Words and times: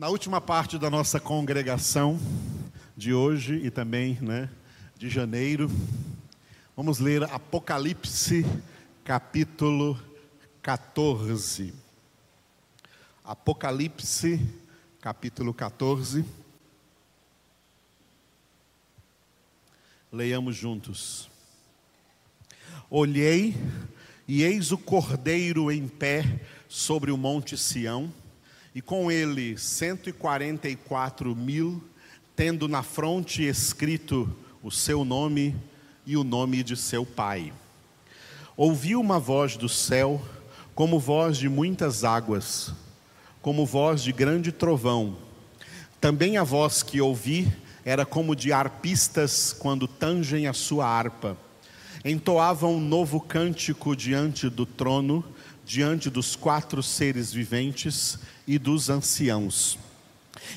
Na 0.00 0.08
última 0.08 0.40
parte 0.40 0.78
da 0.78 0.88
nossa 0.88 1.20
congregação 1.20 2.18
de 2.96 3.12
hoje 3.12 3.56
e 3.56 3.70
também 3.70 4.18
né, 4.22 4.48
de 4.96 5.10
janeiro, 5.10 5.70
vamos 6.74 7.00
ler 7.00 7.22
Apocalipse 7.24 8.46
capítulo 9.04 10.02
14. 10.62 11.74
Apocalipse 13.22 14.40
capítulo 15.02 15.52
14. 15.52 16.24
Leiamos 20.10 20.56
juntos. 20.56 21.28
Olhei 22.88 23.54
e 24.26 24.44
eis 24.44 24.72
o 24.72 24.78
cordeiro 24.78 25.70
em 25.70 25.86
pé 25.86 26.40
sobre 26.70 27.10
o 27.10 27.18
monte 27.18 27.54
Sião 27.58 28.10
e 28.74 28.80
com 28.80 29.10
ele 29.10 29.58
144 29.58 31.34
mil, 31.34 31.82
tendo 32.36 32.68
na 32.68 32.82
fronte 32.82 33.42
escrito 33.42 34.34
o 34.62 34.70
seu 34.70 35.04
nome 35.04 35.56
e 36.06 36.16
o 36.16 36.24
nome 36.24 36.62
de 36.62 36.76
seu 36.76 37.04
pai. 37.04 37.52
Ouvi 38.56 38.94
uma 38.94 39.18
voz 39.18 39.56
do 39.56 39.68
céu, 39.68 40.22
como 40.74 40.98
voz 40.98 41.36
de 41.36 41.48
muitas 41.48 42.04
águas, 42.04 42.72
como 43.42 43.66
voz 43.66 44.02
de 44.02 44.12
grande 44.12 44.52
trovão. 44.52 45.16
Também 46.00 46.36
a 46.36 46.44
voz 46.44 46.82
que 46.82 47.00
ouvi 47.00 47.52
era 47.84 48.06
como 48.06 48.36
de 48.36 48.52
arpistas 48.52 49.52
quando 49.52 49.88
tangem 49.88 50.46
a 50.46 50.52
sua 50.52 50.86
harpa. 50.86 51.36
Entoavam 52.04 52.76
um 52.76 52.80
novo 52.80 53.20
cântico 53.20 53.94
diante 53.96 54.48
do 54.48 54.64
trono, 54.64 55.24
diante 55.64 56.10
dos 56.10 56.36
quatro 56.36 56.82
seres 56.82 57.32
viventes 57.32 58.18
e 58.46 58.58
dos 58.58 58.90
anciãos. 58.90 59.78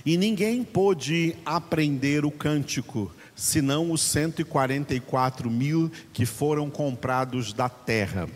E 0.05 0.17
ninguém 0.17 0.63
pôde 0.63 1.35
aprender 1.45 2.25
o 2.25 2.31
cântico, 2.31 3.11
senão 3.35 3.92
os 3.92 4.02
144 4.02 5.50
mil 5.50 5.92
que 6.11 6.25
foram 6.25 6.69
comprados 6.69 7.53
da 7.53 7.69
terra. 7.69 8.27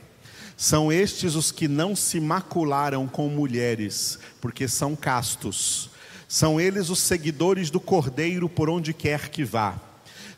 São 0.55 0.91
estes 0.91 1.35
os 1.35 1.51
que 1.51 1.67
não 1.67 1.95
se 1.95 2.19
macularam 2.19 3.07
com 3.07 3.29
mulheres, 3.29 4.17
porque 4.41 4.67
são 4.67 4.95
castos. 4.95 5.89
São 6.27 6.59
eles 6.59 6.89
os 6.89 6.99
seguidores 6.99 7.69
do 7.69 7.79
Cordeiro 7.79 8.49
por 8.49 8.69
onde 8.69 8.93
quer 8.93 9.29
que 9.29 9.43
vá. 9.43 9.79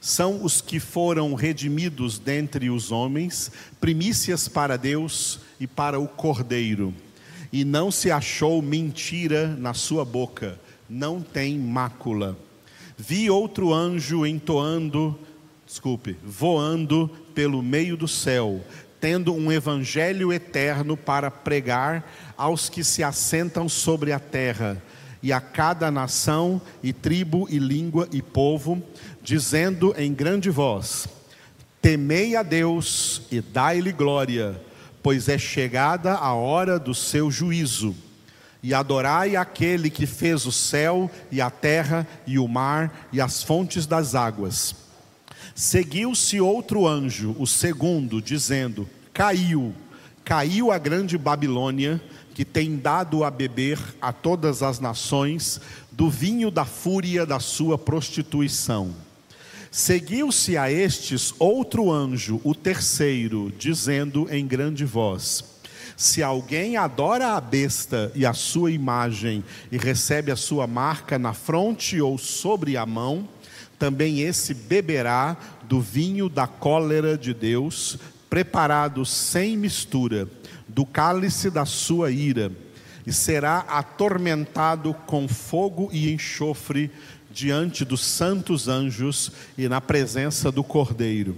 São 0.02 0.44
os 0.44 0.62
que 0.62 0.80
foram 0.80 1.34
redimidos 1.34 2.18
dentre 2.20 2.70
os 2.70 2.92
homens, 2.92 3.52
primícias 3.82 4.48
para 4.48 4.78
Deus 4.78 5.40
e 5.60 5.68
para 5.68 6.00
o 6.00 6.08
Cordeiro 6.08 6.94
e 7.52 7.66
não 7.66 7.92
se 7.92 8.12
achou 8.12 8.62
mentira 8.62 9.48
na 9.48 9.74
sua 9.74 10.06
boca, 10.06 10.60
não 10.90 11.22
tem 11.22 11.58
mácula. 11.58 12.38
Vi 12.98 13.30
outro 13.30 13.74
anjo 13.74 14.26
entoando, 14.26 15.18
desculpe, 15.66 16.18
voando 16.24 17.10
pelo 17.34 17.62
meio 17.62 17.98
do 17.98 18.08
céu, 18.08 18.62
tendo 19.00 19.34
um 19.34 19.52
evangelho 19.52 20.32
eterno 20.32 20.96
para 20.96 21.32
pregar 21.32 22.12
aos 22.38 22.70
que 22.70 22.84
se 22.84 23.04
assentam 23.04 23.68
sobre 23.68 24.12
a 24.12 24.20
terra, 24.20 24.82
e 25.22 25.34
a 25.34 25.42
cada 25.42 25.92
nação, 25.92 26.62
e 26.82 26.94
tribo, 26.94 27.46
e 27.50 27.60
língua, 27.60 28.08
e 28.12 28.22
povo, 28.22 28.82
dizendo 29.22 29.94
em 29.98 30.14
grande 30.14 30.50
voz: 30.50 31.08
Temei 31.82 32.36
a 32.36 32.44
Deus 32.44 33.22
e 33.32 33.42
dai-lhe 33.42 33.92
glória 33.92 34.60
pois 35.02 35.30
é 35.30 35.38
chegada 35.38 36.16
a 36.16 36.34
hora 36.34 36.80
do 36.80 36.94
seu 36.94 37.32
juízo. 37.32 37.96
E 38.62 38.74
adorai 38.74 39.36
aquele 39.36 39.90
que 39.90 40.06
fez 40.06 40.46
o 40.46 40.52
céu 40.52 41.10
e 41.32 41.40
a 41.40 41.50
terra 41.50 42.06
e 42.28 42.38
o 42.38 42.48
mar 42.48 43.08
e 43.14 43.22
as 43.22 43.42
fontes 43.42 43.86
das 43.86 44.16
águas. 44.16 44.76
Seguiu-se 45.56 46.42
outro 46.42 46.86
anjo, 46.86 47.36
o 47.40 47.48
segundo, 47.48 48.22
dizendo: 48.22 48.88
Caiu, 49.14 49.74
caiu 50.26 50.72
a 50.72 50.78
grande 50.78 51.18
Babilônia, 51.18 52.02
que 52.36 52.44
tem 52.44 52.76
dado 52.76 53.24
a 53.24 53.32
beber 53.32 53.80
a 54.02 54.12
todas 54.12 54.62
as 54.62 54.80
nações 54.80 55.62
do 55.90 56.10
vinho 56.10 56.52
da 56.52 56.66
fúria 56.66 57.26
da 57.26 57.40
sua 57.40 57.78
prostituição. 57.78 58.94
Seguiu-se 59.72 60.58
a 60.58 60.72
estes 60.72 61.34
outro 61.38 61.92
anjo, 61.92 62.42
o 62.44 62.56
terceiro, 62.56 63.54
dizendo 63.56 64.28
em 64.32 64.48
grande 64.48 64.84
voz: 64.84 65.44
Se 65.96 66.24
alguém 66.24 66.76
adora 66.76 67.36
a 67.36 67.42
besta 67.42 68.12
e 68.16 68.26
a 68.26 68.34
sua 68.34 68.72
imagem 68.72 69.44
e 69.72 69.78
recebe 69.78 70.32
a 70.32 70.36
sua 70.36 70.66
marca 70.66 71.20
na 71.20 71.34
fronte 71.34 72.02
ou 72.02 72.18
sobre 72.18 72.78
a 72.78 72.86
mão, 72.86 73.30
também 73.78 74.22
esse 74.22 74.56
beberá 74.56 75.38
do 75.64 75.80
vinho 75.80 76.30
da 76.30 76.48
cólera 76.48 77.16
de 77.16 77.32
Deus, 77.32 78.00
preparado 78.28 79.06
sem 79.06 79.56
mistura, 79.56 80.28
do 80.68 80.84
cálice 80.84 81.52
da 81.52 81.64
sua 81.64 82.10
ira, 82.10 82.52
e 83.06 83.14
será 83.14 83.60
atormentado 83.60 84.96
com 85.06 85.28
fogo 85.28 85.90
e 85.92 86.12
enxofre 86.12 86.92
diante 87.40 87.86
dos 87.86 88.02
santos 88.02 88.68
anjos 88.68 89.32
e 89.58 89.70
na 89.70 89.80
presença 89.80 90.52
do 90.52 90.62
Cordeiro. 90.62 91.38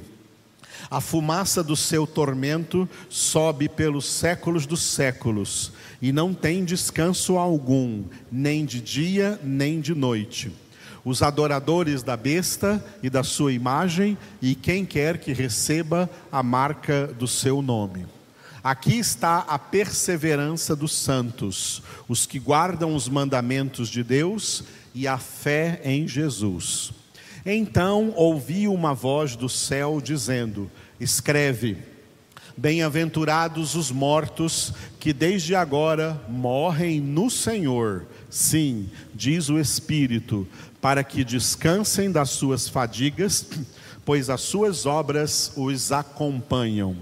A 0.89 0.99
fumaça 0.99 1.63
do 1.63 1.75
seu 1.75 2.07
tormento 2.07 2.89
sobe 3.07 3.69
pelos 3.69 4.07
séculos 4.07 4.65
dos 4.65 4.81
séculos, 4.81 5.71
e 6.01 6.11
não 6.11 6.33
tem 6.33 6.65
descanso 6.65 7.37
algum, 7.37 8.03
nem 8.31 8.65
de 8.65 8.81
dia 8.81 9.39
nem 9.43 9.79
de 9.79 9.93
noite. 9.93 10.51
Os 11.05 11.21
adoradores 11.21 12.01
da 12.01 12.17
besta 12.17 12.83
e 13.03 13.09
da 13.09 13.23
sua 13.23 13.53
imagem, 13.53 14.17
e 14.41 14.55
quem 14.55 14.83
quer 14.83 15.19
que 15.19 15.33
receba 15.33 16.09
a 16.31 16.41
marca 16.41 17.05
do 17.07 17.27
seu 17.27 17.61
nome. 17.61 18.07
Aqui 18.63 18.99
está 18.99 19.39
a 19.39 19.57
perseverança 19.57 20.75
dos 20.75 20.95
santos, 20.95 21.81
os 22.07 22.27
que 22.27 22.39
guardam 22.39 22.95
os 22.95 23.07
mandamentos 23.07 23.89
de 23.89 24.03
Deus 24.03 24.63
e 24.93 25.07
a 25.07 25.17
fé 25.17 25.81
em 25.83 26.07
Jesus. 26.07 26.91
Então 27.45 28.13
ouvi 28.15 28.67
uma 28.67 28.93
voz 28.93 29.35
do 29.35 29.49
céu 29.49 29.99
dizendo: 30.01 30.69
Escreve, 30.99 31.77
bem-aventurados 32.55 33.75
os 33.75 33.91
mortos 33.91 34.73
que 34.99 35.11
desde 35.11 35.55
agora 35.55 36.21
morrem 36.29 36.99
no 36.99 37.29
Senhor. 37.29 38.05
Sim, 38.29 38.89
diz 39.13 39.49
o 39.49 39.59
Espírito, 39.59 40.47
para 40.79 41.03
que 41.03 41.23
descansem 41.23 42.11
das 42.11 42.29
suas 42.29 42.69
fadigas, 42.69 43.47
pois 44.05 44.29
as 44.29 44.41
suas 44.41 44.85
obras 44.85 45.51
os 45.55 45.91
acompanham. 45.91 46.95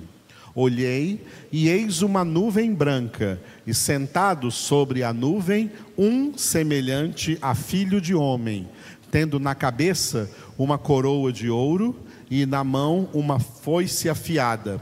Olhei 0.56 1.26
e 1.52 1.70
eis 1.70 2.02
uma 2.02 2.26
nuvem 2.26 2.74
branca, 2.74 3.40
e 3.66 3.74
sentado 3.74 4.50
sobre 4.50 5.04
a 5.04 5.14
nuvem, 5.14 5.72
um 5.98 6.38
semelhante 6.38 7.38
a 7.42 7.54
filho 7.54 8.02
de 8.02 8.16
homem, 8.16 8.68
tendo 9.12 9.40
na 9.40 9.54
cabeça 9.54 10.30
uma 10.58 10.78
coroa 10.78 11.32
de 11.32 11.50
ouro 11.50 11.96
e 12.30 12.46
na 12.46 12.64
mão 12.64 13.10
uma 13.14 13.40
foice 13.40 14.10
afiada. 14.10 14.82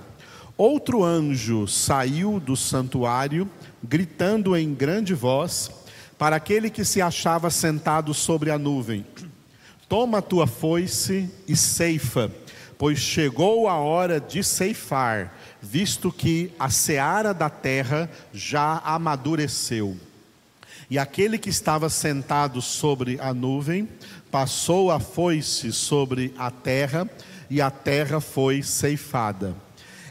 Outro 0.58 1.04
anjo 1.04 1.68
saiu 1.68 2.40
do 2.40 2.56
santuário, 2.56 3.48
gritando 3.84 4.56
em 4.56 4.74
grande 4.74 5.14
voz, 5.14 5.70
para 6.18 6.36
aquele 6.36 6.70
que 6.70 6.84
se 6.84 7.00
achava 7.02 7.50
sentado 7.52 8.14
sobre 8.14 8.50
a 8.50 8.58
nuvem: 8.58 9.06
Toma 9.88 10.18
a 10.18 10.22
tua 10.22 10.48
foice 10.48 11.30
e 11.48 11.56
ceifa, 11.56 12.32
pois 12.78 12.98
chegou 12.98 13.70
a 13.70 13.76
hora 13.76 14.20
de 14.20 14.44
ceifar 14.44 15.37
visto 15.62 16.12
que 16.12 16.52
a 16.60 16.70
seara 16.70 17.34
da 17.34 17.50
terra 17.50 18.10
já 18.34 18.78
amadureceu. 18.80 19.98
E 20.90 20.98
aquele 20.98 21.38
que 21.38 21.50
estava 21.50 21.90
sentado 21.90 22.62
sobre 22.62 23.20
a 23.20 23.34
nuvem 23.34 23.90
passou 24.32 24.92
a 24.92 25.00
foice 25.00 25.72
sobre 25.72 26.34
a 26.38 26.50
terra, 26.50 27.10
e 27.50 27.62
a 27.62 27.70
terra 27.70 28.20
foi 28.20 28.62
ceifada. 28.62 29.56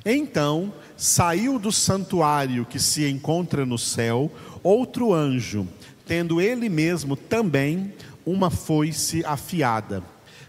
Então 0.04 0.72
saiu 0.96 1.58
do 1.58 1.72
santuário 1.72 2.64
que 2.64 2.78
se 2.78 3.08
encontra 3.08 3.66
no 3.66 3.78
céu 3.78 4.30
outro 4.62 5.12
anjo, 5.12 5.66
tendo 6.06 6.40
ele 6.40 6.68
mesmo 6.68 7.16
também 7.16 7.92
uma 8.24 8.50
foice 8.50 9.24
afiada. 9.24 10.02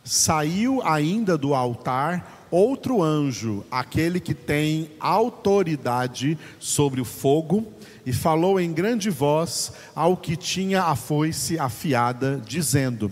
Saiu 0.04 0.82
ainda 0.84 1.38
do 1.38 1.54
altar 1.54 2.37
outro 2.52 3.04
anjo, 3.04 3.66
aquele 3.70 4.20
que 4.20 4.34
tem 4.34 4.92
autoridade 5.00 6.38
sobre 6.60 7.02
o 7.02 7.06
fogo, 7.06 7.72
e 8.06 8.14
falou 8.14 8.60
em 8.60 8.72
grande 8.72 9.10
voz 9.10 9.74
ao 9.94 10.16
que 10.16 10.38
tinha 10.38 10.84
a 10.84 10.96
foice 10.96 11.60
afiada, 11.60 12.42
dizendo: 12.46 13.12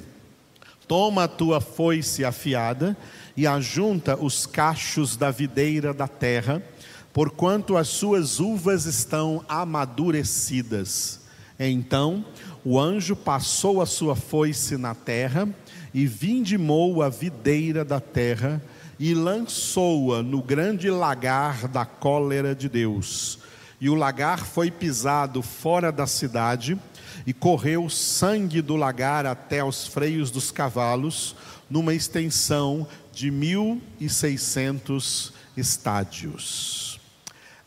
Toma 0.87 1.25
a 1.25 1.27
tua 1.27 1.59
foice 1.59 2.23
afiada 2.23 2.95
e 3.35 3.45
ajunta 3.45 4.15
os 4.15 4.45
cachos 4.45 5.17
da 5.17 5.31
videira 5.31 5.93
da 5.93 6.07
terra, 6.07 6.63
porquanto 7.11 7.75
as 7.75 7.89
suas 7.89 8.39
uvas 8.39 8.85
estão 8.85 9.43
amadurecidas. 9.49 11.21
Então 11.59 12.25
o 12.63 12.79
anjo 12.79 13.15
passou 13.15 13.81
a 13.81 13.85
sua 13.85 14.15
foice 14.15 14.77
na 14.77 14.95
terra 14.95 15.47
e 15.93 16.05
vindimou 16.05 17.01
a 17.01 17.09
videira 17.09 17.85
da 17.85 17.99
terra 17.99 18.61
e 18.99 19.13
lançou-a 19.13 20.23
no 20.23 20.41
grande 20.41 20.89
lagar 20.89 21.67
da 21.67 21.85
cólera 21.85 22.55
de 22.55 22.69
Deus. 22.69 23.39
E 23.79 23.89
o 23.89 23.95
lagar 23.95 24.45
foi 24.45 24.71
pisado 24.71 25.41
fora 25.41 25.91
da 25.91 26.07
cidade, 26.07 26.79
e 27.25 27.33
correu 27.33 27.89
sangue 27.89 28.61
do 28.61 28.75
lagar 28.75 29.25
até 29.25 29.59
aos 29.59 29.87
freios 29.87 30.29
dos 30.29 30.51
cavalos, 30.51 31.35
numa 31.69 31.93
extensão 31.93 32.87
de 33.11 33.31
mil 33.31 33.81
e 33.99 34.07
seiscentos 34.07 35.33
estádios. 35.57 36.99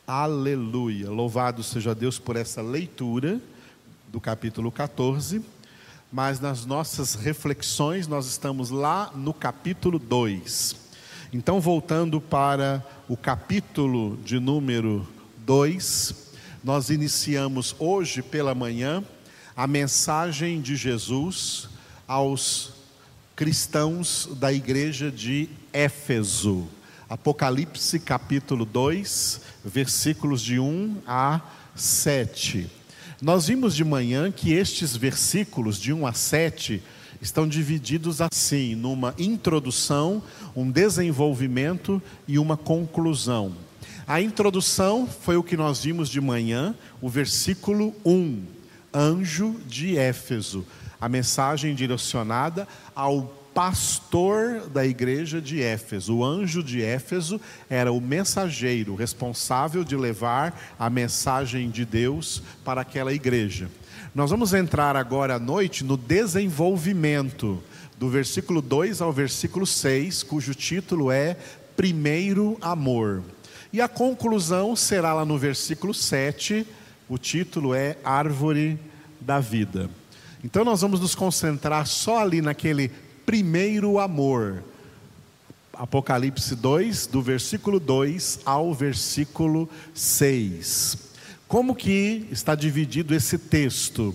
Aleluia! 0.06 1.10
Louvado 1.10 1.62
seja 1.62 1.94
Deus 1.94 2.18
por 2.18 2.36
essa 2.36 2.62
leitura 2.62 3.40
do 4.08 4.20
capítulo 4.20 4.70
14, 4.70 5.42
mas 6.10 6.40
nas 6.40 6.64
nossas 6.64 7.14
reflexões 7.14 8.06
nós 8.06 8.26
estamos 8.26 8.70
lá 8.70 9.10
no 9.14 9.34
capítulo 9.34 9.98
2. 9.98 10.87
Então, 11.30 11.60
voltando 11.60 12.22
para 12.22 12.82
o 13.06 13.14
capítulo 13.14 14.16
de 14.24 14.40
número 14.40 15.06
2, 15.44 16.14
nós 16.64 16.88
iniciamos 16.88 17.76
hoje 17.78 18.22
pela 18.22 18.54
manhã 18.54 19.04
a 19.54 19.66
mensagem 19.66 20.58
de 20.58 20.74
Jesus 20.74 21.68
aos 22.06 22.72
cristãos 23.36 24.26
da 24.40 24.50
igreja 24.50 25.10
de 25.10 25.50
Éfeso. 25.70 26.66
Apocalipse 27.10 28.00
capítulo 28.00 28.64
2, 28.64 29.42
versículos 29.62 30.40
de 30.40 30.58
1 30.58 31.02
a 31.06 31.42
7. 31.74 32.70
Nós 33.20 33.48
vimos 33.48 33.76
de 33.76 33.84
manhã 33.84 34.32
que 34.32 34.54
estes 34.54 34.96
versículos 34.96 35.78
de 35.78 35.92
1 35.92 36.06
a 36.06 36.12
7 36.14 36.82
estão 37.20 37.46
divididos 37.46 38.20
assim, 38.20 38.74
numa 38.74 39.14
introdução, 39.18 40.22
um 40.54 40.70
desenvolvimento 40.70 42.02
e 42.26 42.38
uma 42.38 42.56
conclusão. 42.56 43.54
A 44.06 44.20
introdução 44.20 45.06
foi 45.06 45.36
o 45.36 45.42
que 45.42 45.56
nós 45.56 45.84
vimos 45.84 46.08
de 46.08 46.20
manhã, 46.20 46.74
o 47.00 47.08
versículo 47.08 47.94
1, 48.04 48.42
anjo 48.94 49.56
de 49.66 49.98
Éfeso, 49.98 50.64
a 51.00 51.08
mensagem 51.08 51.74
direcionada 51.74 52.66
ao 52.94 53.38
pastor 53.58 54.68
da 54.68 54.86
igreja 54.86 55.40
de 55.40 55.60
Éfeso. 55.60 56.16
O 56.16 56.24
anjo 56.24 56.62
de 56.62 56.82
Éfeso 56.82 57.40
era 57.68 57.92
o 57.92 58.00
mensageiro 58.00 58.94
responsável 58.94 59.82
de 59.82 59.96
levar 59.96 60.58
a 60.78 60.88
mensagem 60.88 61.68
de 61.68 61.84
Deus 61.84 62.42
para 62.64 62.82
aquela 62.82 63.12
igreja. 63.12 63.68
Nós 64.18 64.32
vamos 64.32 64.52
entrar 64.52 64.96
agora 64.96 65.36
à 65.36 65.38
noite 65.38 65.84
no 65.84 65.96
desenvolvimento 65.96 67.62
do 67.96 68.08
versículo 68.08 68.60
2 68.60 69.00
ao 69.00 69.12
versículo 69.12 69.64
6, 69.64 70.24
cujo 70.24 70.56
título 70.56 71.12
é 71.12 71.36
Primeiro 71.76 72.58
Amor. 72.60 73.22
E 73.72 73.80
a 73.80 73.86
conclusão 73.86 74.74
será 74.74 75.14
lá 75.14 75.24
no 75.24 75.38
versículo 75.38 75.94
7, 75.94 76.66
o 77.08 77.16
título 77.16 77.72
é 77.72 77.96
Árvore 78.02 78.76
da 79.20 79.38
Vida. 79.38 79.88
Então 80.42 80.64
nós 80.64 80.80
vamos 80.80 80.98
nos 80.98 81.14
concentrar 81.14 81.86
só 81.86 82.18
ali 82.18 82.42
naquele 82.42 82.90
primeiro 83.24 84.00
amor. 84.00 84.64
Apocalipse 85.72 86.56
2, 86.56 87.06
do 87.06 87.22
versículo 87.22 87.78
2 87.78 88.40
ao 88.44 88.74
versículo 88.74 89.70
6. 89.94 91.07
Como 91.48 91.74
que 91.74 92.26
está 92.30 92.54
dividido 92.54 93.14
esse 93.14 93.38
texto? 93.38 94.14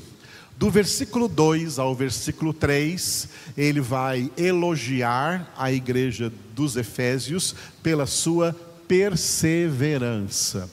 Do 0.56 0.70
versículo 0.70 1.28
2 1.28 1.80
ao 1.80 1.96
versículo 1.96 2.54
3, 2.54 3.28
ele 3.58 3.82
vai 3.82 4.32
elogiar 4.38 5.52
a 5.58 5.72
igreja 5.72 6.32
dos 6.54 6.76
Efésios 6.76 7.56
pela 7.82 8.06
sua 8.06 8.56
perseverança. 8.88 10.70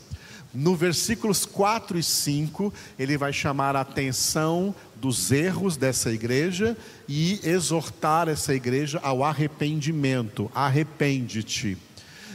No 0.52 0.76
versículos 0.76 1.46
4 1.46 1.98
e 1.98 2.02
5, 2.02 2.74
ele 2.98 3.16
vai 3.16 3.32
chamar 3.32 3.74
a 3.74 3.80
atenção 3.80 4.74
dos 5.00 5.32
erros 5.32 5.78
dessa 5.78 6.12
igreja 6.12 6.76
e 7.08 7.40
exortar 7.42 8.28
essa 8.28 8.54
igreja 8.54 9.00
ao 9.02 9.24
arrependimento. 9.24 10.50
Arrepende-te. 10.54 11.78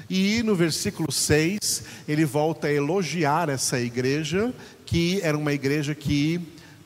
E 0.10 0.44
no 0.44 0.56
versículo 0.56 1.12
6, 1.12 1.84
ele 2.08 2.26
volta 2.26 2.68
a 2.68 2.74
elogiar 2.74 3.50
essa 3.50 3.80
igreja, 3.80 4.54
que 4.86 5.20
era 5.24 5.38
uma 5.38 5.54
igreja 5.54 5.96
que 5.96 6.40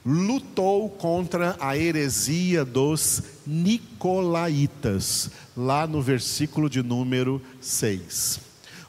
lutou 0.05 0.89
contra 0.89 1.55
a 1.59 1.77
heresia 1.77 2.63
dos 2.63 3.21
Nicolaítas, 3.45 5.29
lá 5.55 5.85
no 5.85 6.01
versículo 6.01 6.69
de 6.69 6.81
número 6.81 7.41
6. 7.59 8.39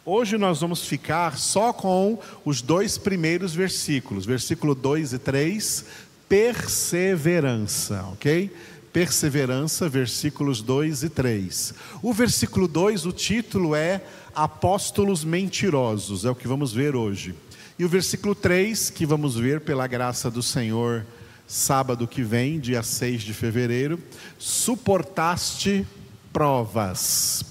Hoje 0.04 0.38
nós 0.38 0.60
vamos 0.60 0.86
ficar 0.86 1.36
só 1.36 1.72
com 1.72 2.18
os 2.44 2.62
dois 2.62 2.96
primeiros 2.96 3.54
versículos, 3.54 4.24
versículo 4.24 4.74
2 4.74 5.12
e 5.12 5.18
3, 5.18 5.84
perseverança, 6.28 8.04
ok? 8.12 8.50
Perseverança, 8.92 9.88
versículos 9.88 10.62
2 10.62 11.04
e 11.04 11.08
3. 11.08 11.74
O 12.02 12.12
versículo 12.12 12.66
2, 12.66 13.06
o 13.06 13.12
título 13.12 13.74
é 13.74 14.02
Apóstolos 14.34 15.24
Mentirosos, 15.24 16.24
é 16.24 16.30
o 16.30 16.34
que 16.34 16.48
vamos 16.48 16.72
ver 16.72 16.96
hoje. 16.96 17.34
E 17.78 17.84
o 17.84 17.88
versículo 17.88 18.34
3, 18.34 18.90
que 18.90 19.06
vamos 19.06 19.36
ver 19.36 19.60
pela 19.60 19.86
graça 19.86 20.30
do 20.30 20.42
Senhor, 20.42 21.06
sábado 21.46 22.06
que 22.06 22.22
vem, 22.22 22.58
dia 22.58 22.82
6 22.82 23.22
de 23.22 23.32
fevereiro, 23.32 23.98
suportaste 24.38 25.86
provas. 26.32 27.44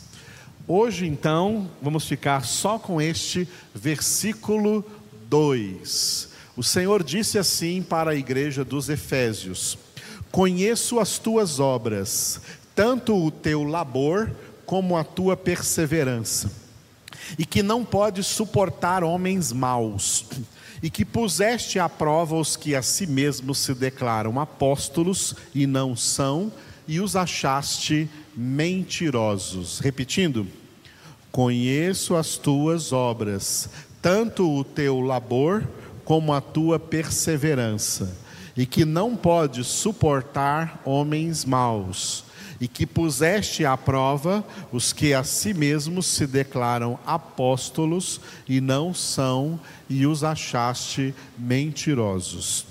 Hoje, 0.68 1.08
então, 1.08 1.70
vamos 1.82 2.06
ficar 2.06 2.46
só 2.46 2.78
com 2.78 3.02
este 3.02 3.48
versículo 3.74 4.86
2. 5.30 6.30
O 6.56 6.64
Senhor 6.64 7.04
disse 7.04 7.40
assim 7.40 7.82
para 7.82 8.12
a 8.12 8.16
igreja 8.16 8.64
dos 8.64 8.90
Efésios: 8.90 9.78
Conheço 10.32 11.00
as 11.00 11.18
tuas 11.18 11.60
obras, 11.60 12.42
tanto 12.76 13.16
o 13.16 13.32
teu 13.32 13.64
labor 13.64 14.32
como 14.66 14.96
a 14.96 15.04
tua 15.04 15.36
perseverança, 15.36 16.52
e 17.38 17.46
que 17.46 17.64
não 17.64 17.84
podes 17.84 18.28
suportar 18.28 19.04
homens 19.04 19.52
maus, 19.52 20.26
e 20.82 20.90
que 20.90 21.04
puseste 21.04 21.80
à 21.80 21.90
prova 21.90 22.36
os 22.36 22.56
que 22.56 22.76
a 22.76 22.82
si 22.82 23.08
mesmos 23.08 23.58
se 23.58 23.74
declaram 23.74 24.40
apóstolos 24.40 25.36
e 25.54 25.66
não 25.66 25.96
são, 25.96 26.52
e 26.88 27.00
os 27.00 27.16
achaste 27.16 28.10
mentirosos. 28.36 29.80
Repetindo, 29.80 30.48
conheço 31.32 32.16
as 32.16 32.38
tuas 32.38 32.94
obras, 32.94 33.70
tanto 34.02 34.50
o 34.50 34.64
teu 34.64 35.00
labor 35.02 35.68
como 36.06 36.34
a 36.34 36.42
tua 36.42 36.80
perseverança, 36.80 38.16
e 38.56 38.66
que 38.66 38.86
não 38.86 39.16
podes 39.16 39.68
suportar 39.68 40.82
homens 40.86 41.46
maus, 41.46 42.24
e 42.60 42.68
que 42.68 42.86
puseste 42.86 43.66
à 43.66 43.78
prova 43.78 44.46
os 44.72 44.92
que 44.92 45.14
a 45.14 45.24
si 45.24 45.54
mesmos 45.54 46.06
se 46.06 46.28
declaram 46.28 47.00
apóstolos 47.06 48.20
e 48.48 48.60
não 48.60 48.94
são, 48.94 49.60
e 49.90 50.06
os 50.06 50.24
achaste 50.24 51.14
mentirosos. 51.38 52.66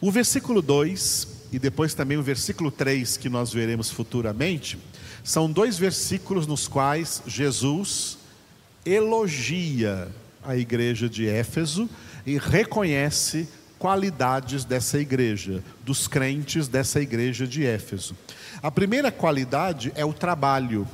O 0.00 0.10
versículo 0.10 0.60
2 0.60 1.40
e 1.52 1.58
depois 1.58 1.94
também 1.94 2.16
o 2.16 2.22
versículo 2.22 2.70
3, 2.70 3.16
que 3.16 3.28
nós 3.28 3.52
veremos 3.52 3.90
futuramente, 3.90 4.78
são 5.24 5.50
dois 5.50 5.76
versículos 5.76 6.46
nos 6.46 6.68
quais 6.68 7.22
Jesus 7.26 8.18
elogia 8.86 10.08
a 10.42 10.56
igreja 10.56 11.08
de 11.08 11.28
Éfeso 11.28 11.88
e 12.24 12.38
reconhece 12.38 13.48
qualidades 13.80 14.62
dessa 14.62 14.98
igreja, 14.98 15.64
dos 15.82 16.06
crentes 16.06 16.68
dessa 16.68 17.00
igreja 17.00 17.46
de 17.46 17.64
Éfeso. 17.64 18.14
A 18.62 18.70
primeira 18.70 19.10
qualidade 19.10 19.90
é 19.96 20.04
o 20.04 20.12
trabalho. 20.12 20.86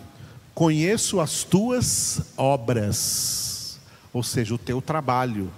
Conheço 0.54 1.20
as 1.20 1.42
tuas 1.42 2.22
obras, 2.36 3.80
ou 4.12 4.22
seja, 4.22 4.54
o 4.54 4.58
teu 4.58 4.80
trabalho, 4.80 5.50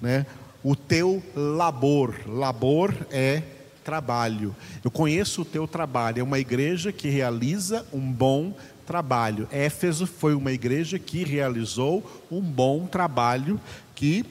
né? 0.00 0.26
O 0.62 0.74
teu 0.74 1.22
labor. 1.36 2.16
Labor 2.26 2.92
é 3.12 3.44
trabalho. 3.84 4.54
Eu 4.82 4.90
conheço 4.90 5.42
o 5.42 5.44
teu 5.44 5.68
trabalho. 5.68 6.18
É 6.18 6.22
uma 6.24 6.40
igreja 6.40 6.90
que 6.90 7.08
realiza 7.08 7.86
um 7.92 8.12
bom 8.12 8.56
trabalho. 8.84 9.48
Éfeso 9.52 10.04
foi 10.04 10.34
uma 10.34 10.50
igreja 10.50 10.98
que 10.98 11.22
realizou 11.22 12.04
um 12.28 12.40
bom 12.40 12.86
trabalho 12.86 13.60
que 13.94 14.24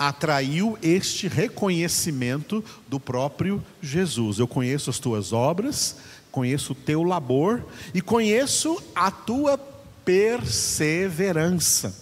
atraiu 0.00 0.76
este 0.80 1.28
reconhecimento 1.28 2.64
do 2.88 2.98
próprio 2.98 3.62
Jesus. 3.82 4.38
Eu 4.38 4.48
conheço 4.48 4.88
as 4.88 4.98
tuas 4.98 5.30
obras, 5.30 5.96
conheço 6.32 6.72
o 6.72 6.74
teu 6.74 7.02
labor 7.02 7.62
e 7.92 8.00
conheço 8.00 8.82
a 8.94 9.10
tua 9.10 9.58
perseverança. 10.02 11.94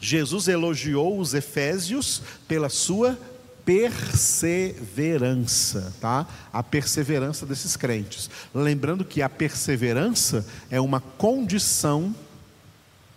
Jesus 0.00 0.48
elogiou 0.48 1.18
os 1.18 1.34
efésios 1.34 2.22
pela 2.48 2.70
sua 2.70 3.18
perseverança, 3.62 5.92
tá? 6.00 6.26
A 6.50 6.62
perseverança 6.62 7.44
desses 7.44 7.76
crentes. 7.76 8.30
Lembrando 8.54 9.04
que 9.04 9.20
a 9.20 9.28
perseverança 9.28 10.46
é 10.70 10.80
uma 10.80 11.00
condição, 11.00 12.14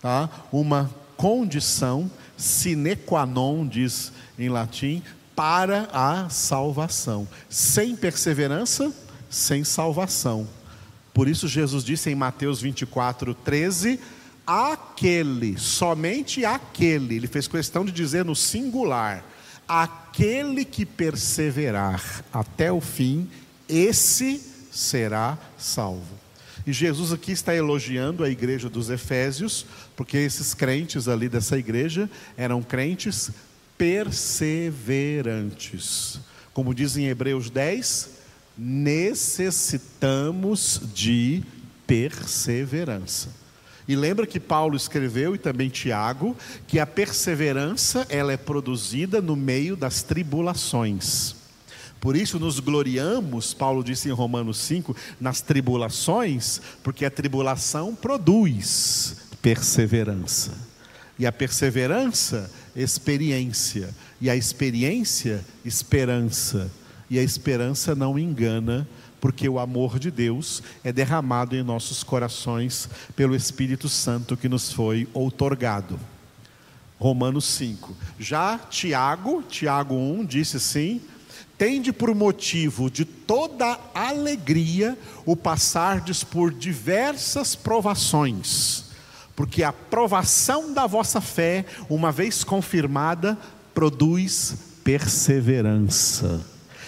tá? 0.02 0.28
Uma 0.52 0.90
condição 1.16 2.10
sine 2.36 2.96
qua 2.96 3.26
non, 3.26 3.66
diz 3.66 4.12
em 4.38 4.48
latim, 4.48 5.02
para 5.34 5.88
a 5.92 6.28
salvação. 6.28 7.26
Sem 7.48 7.96
perseverança, 7.96 8.92
sem 9.30 9.64
salvação. 9.64 10.48
Por 11.14 11.28
isso 11.28 11.46
Jesus 11.48 11.84
disse 11.84 12.10
em 12.10 12.14
Mateus 12.14 12.60
24, 12.60 13.34
13: 13.34 14.00
aquele, 14.46 15.58
somente 15.58 16.44
aquele, 16.44 17.16
ele 17.16 17.26
fez 17.26 17.46
questão 17.46 17.84
de 17.84 17.92
dizer 17.92 18.24
no 18.24 18.34
singular, 18.34 19.24
aquele 19.66 20.64
que 20.64 20.84
perseverar 20.84 22.24
até 22.32 22.72
o 22.72 22.80
fim, 22.80 23.28
esse 23.68 24.40
será 24.70 25.38
salvo. 25.56 26.21
E 26.66 26.72
Jesus 26.72 27.12
aqui 27.12 27.32
está 27.32 27.54
elogiando 27.54 28.22
a 28.22 28.30
igreja 28.30 28.68
dos 28.68 28.88
Efésios, 28.88 29.66
porque 29.96 30.16
esses 30.16 30.54
crentes 30.54 31.08
ali 31.08 31.28
dessa 31.28 31.58
igreja 31.58 32.08
eram 32.36 32.62
crentes 32.62 33.32
perseverantes. 33.76 36.20
Como 36.52 36.72
diz 36.74 36.96
em 36.96 37.06
Hebreus 37.06 37.50
10, 37.50 38.10
necessitamos 38.56 40.80
de 40.94 41.42
perseverança. 41.86 43.28
E 43.88 43.96
lembra 43.96 44.26
que 44.26 44.38
Paulo 44.38 44.76
escreveu 44.76 45.34
e 45.34 45.38
também 45.38 45.68
Tiago 45.68 46.36
que 46.68 46.78
a 46.78 46.86
perseverança 46.86 48.06
ela 48.08 48.32
é 48.32 48.36
produzida 48.36 49.20
no 49.20 49.34
meio 49.34 49.74
das 49.76 50.02
tribulações. 50.02 51.41
Por 52.02 52.16
isso 52.16 52.36
nos 52.40 52.58
gloriamos, 52.58 53.54
Paulo 53.54 53.84
disse 53.84 54.08
em 54.08 54.12
Romanos 54.12 54.58
5, 54.58 54.96
nas 55.20 55.40
tribulações, 55.40 56.60
porque 56.82 57.04
a 57.04 57.10
tribulação 57.10 57.94
produz 57.94 59.18
perseverança. 59.40 60.50
E 61.16 61.24
a 61.24 61.30
perseverança, 61.30 62.50
experiência. 62.74 63.94
E 64.20 64.28
a 64.28 64.34
experiência, 64.34 65.44
esperança. 65.64 66.72
E 67.08 67.20
a 67.20 67.22
esperança 67.22 67.94
não 67.94 68.18
engana, 68.18 68.84
porque 69.20 69.48
o 69.48 69.60
amor 69.60 70.00
de 70.00 70.10
Deus 70.10 70.60
é 70.82 70.92
derramado 70.92 71.54
em 71.54 71.62
nossos 71.62 72.02
corações 72.02 72.88
pelo 73.14 73.36
Espírito 73.36 73.88
Santo 73.88 74.36
que 74.36 74.48
nos 74.48 74.72
foi 74.72 75.06
outorgado. 75.14 76.00
Romanos 76.98 77.44
5. 77.44 77.96
Já 78.18 78.58
Tiago, 78.58 79.44
Tiago 79.44 79.94
1, 79.94 80.24
disse 80.24 80.56
assim: 80.56 81.00
tende 81.62 81.92
por 81.92 82.12
motivo 82.12 82.90
de 82.90 83.04
toda 83.04 83.78
alegria 83.94 84.98
o 85.24 85.36
passardes 85.36 86.24
por 86.24 86.52
diversas 86.52 87.54
provações, 87.54 88.86
porque 89.36 89.62
a 89.62 89.72
provação 89.72 90.74
da 90.74 90.88
vossa 90.88 91.20
fé, 91.20 91.64
uma 91.88 92.10
vez 92.10 92.42
confirmada, 92.42 93.38
produz 93.72 94.56
perseverança. 94.82 96.44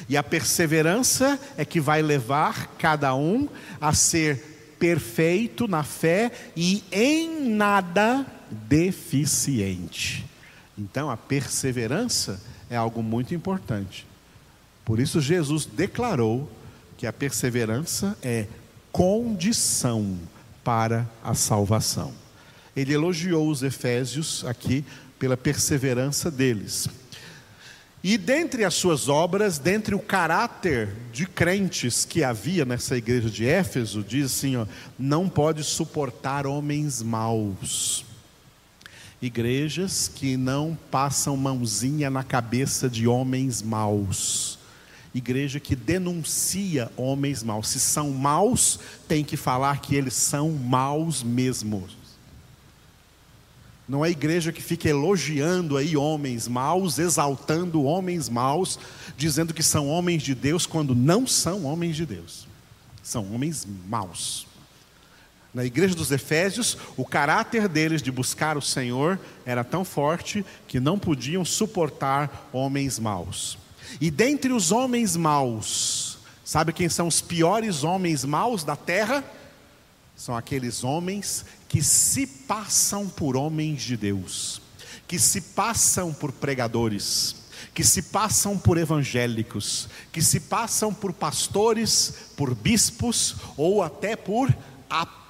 E 0.09 0.17
a 0.17 0.25
perseverança 0.25 1.39
é 1.57 1.65
que 1.65 1.79
vai 1.79 2.03
levar 2.03 2.75
cada 2.77 3.15
um 3.15 3.49
a 3.81 3.95
ser 3.95 4.75
perfeito 4.81 5.69
na 5.69 5.85
fé 5.85 6.33
e 6.57 6.83
em 6.91 7.49
nada 7.49 8.27
deficiente. 8.51 10.27
Então 10.77 11.09
a 11.09 11.17
perseverança 11.17 12.43
é 12.69 12.75
algo 12.75 13.05
muito 13.05 13.37
importante. 13.37 14.05
Por 14.85 15.01
isso 15.01 15.21
Jesus 15.21 15.65
declarou 15.65 16.51
que 16.97 17.07
a 17.07 17.13
perseverança 17.13 18.17
é 18.23 18.47
condição 18.93 20.19
para 20.63 21.09
a 21.23 21.35
salvação. 21.35 22.13
Ele 22.77 22.93
elogiou 22.93 23.49
os 23.49 23.63
efésios 23.63 24.45
aqui 24.45 24.85
pela 25.19 25.37
perseverança 25.37 26.31
deles. 26.31 26.89
E 28.03 28.19
dentre 28.19 28.65
as 28.65 28.75
suas 28.75 29.09
obras, 29.09 29.59
dentre 29.59 29.95
o 29.95 29.99
caráter 29.99 30.95
de 31.11 31.27
crentes 31.27 32.05
que 32.05 32.23
havia 32.23 32.65
nessa 32.65 32.97
igreja 32.97 33.31
de 33.31 33.47
Éfeso, 33.47 34.03
diz 34.03 34.27
assim: 34.27 34.57
ó, 34.57 34.67
não 34.99 35.29
pode 35.29 35.65
suportar 35.65 36.47
homens 36.47 37.03
maus. 37.03 38.05
Igrejas 39.23 40.07
que 40.15 40.37
não 40.37 40.77
passam 40.91 41.35
mãozinha 41.35 42.11
na 42.11 42.23
cabeça 42.23 42.91
de 42.91 43.07
homens 43.07 43.63
maus 43.63 44.54
igreja 45.15 45.61
que 45.61 45.77
denuncia 45.77 46.91
homens 46.97 47.43
maus. 47.43 47.69
Se 47.69 47.79
são 47.79 48.11
maus, 48.11 48.81
tem 49.07 49.25
que 49.25 49.37
falar 49.37 49.81
que 49.81 49.95
eles 49.95 50.15
são 50.15 50.51
maus 50.51 51.23
mesmo. 51.23 51.87
Não 53.89 54.05
é 54.05 54.11
igreja 54.11 54.51
que 54.51 54.63
fica 54.63 54.89
elogiando 54.89 55.77
aí 55.77 55.97
homens 55.97 56.49
maus, 56.49 56.99
exaltando 56.99 57.85
homens 57.85 58.29
maus, 58.29 58.79
dizendo 59.17 59.53
que 59.53 59.63
são 59.63 59.89
homens 59.89 60.23
de 60.23 60.35
Deus 60.35 60.67
quando 60.67 60.95
não 60.95 61.27
são 61.27 61.65
homens 61.65 61.95
de 61.95 62.07
Deus. 62.07 62.49
São 63.03 63.33
homens 63.35 63.67
maus. 63.87 64.47
Na 65.53 65.65
igreja 65.65 65.95
dos 65.95 66.11
Efésios, 66.11 66.77
o 66.97 67.05
caráter 67.05 67.69
deles 67.69 68.03
de 68.03 68.11
buscar 68.11 68.57
o 68.57 68.63
Senhor 68.63 69.21
era 69.47 69.63
tão 69.63 69.85
forte 69.85 70.45
que 70.67 70.81
não 70.81 70.99
podiam 70.99 71.45
suportar 71.45 72.49
homens 72.53 72.99
maus. 72.99 73.57
E 74.01 74.11
dentre 74.11 74.53
os 74.53 74.73
homens 74.73 75.17
maus, 75.17 76.19
sabe 76.45 76.73
quem 76.73 76.89
são 76.89 77.09
os 77.09 77.21
piores 77.21 77.85
homens 77.85 78.25
maus 78.25 78.65
da 78.65 78.77
terra? 78.77 79.25
São 80.17 80.37
aqueles 80.37 80.85
homens 80.85 81.45
que 81.69 81.83
se 81.83 82.27
passam 82.27 83.09
por 83.09 83.37
homens 83.37 83.83
de 83.83 83.97
Deus, 83.97 84.61
que 85.09 85.19
se 85.19 85.41
passam 85.41 86.13
por 86.13 86.31
pregadores, 86.31 87.37
que 87.75 87.83
se 87.83 88.03
passam 88.03 88.57
por 88.57 88.79
evangélicos, 88.79 89.89
que 90.13 90.23
se 90.23 90.39
passam 90.39 90.95
por 90.95 91.13
pastores, 91.13 92.15
por 92.37 92.55
bispos 92.55 93.37
ou 93.57 93.83
até 93.83 94.15
por 94.15 94.55
apóstolos. 94.89 95.24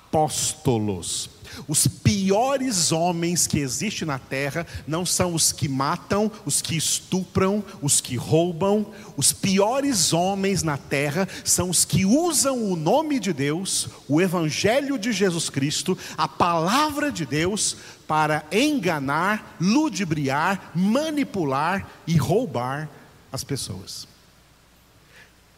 Os 1.66 1.87
piores 1.87 2.92
homens 2.92 3.47
que 3.47 3.59
existem 3.59 4.06
na 4.06 4.18
terra 4.18 4.66
não 4.87 5.06
são 5.06 5.35
os 5.35 5.52
que 5.52 5.68
matam, 5.68 6.30
os 6.44 6.61
que 6.61 6.76
estupram, 6.76 7.64
os 7.80 8.00
que 8.00 8.16
roubam. 8.16 8.92
Os 9.16 9.33
piores 9.33 10.12
homens 10.12 10.62
na 10.62 10.76
terra 10.76 11.28
são 11.44 11.71
os 11.71 11.85
que 11.85 12.04
usam 12.04 12.71
o 12.71 12.76
nome 12.76 13.21
de 13.21 13.33
Deus, 13.33 13.88
o 14.09 14.21
Evangelho 14.21 14.99
de 14.99 15.12
Jesus 15.12 15.49
Cristo, 15.49 15.97
a 16.16 16.28
palavra 16.28 17.11
de 17.11 17.25
Deus, 17.25 17.76
para 18.06 18.44
enganar, 18.52 19.56
ludibriar, 19.61 20.73
manipular 20.75 21.88
e 22.06 22.16
roubar 22.16 22.88
as 23.33 23.44
pessoas. 23.44 24.06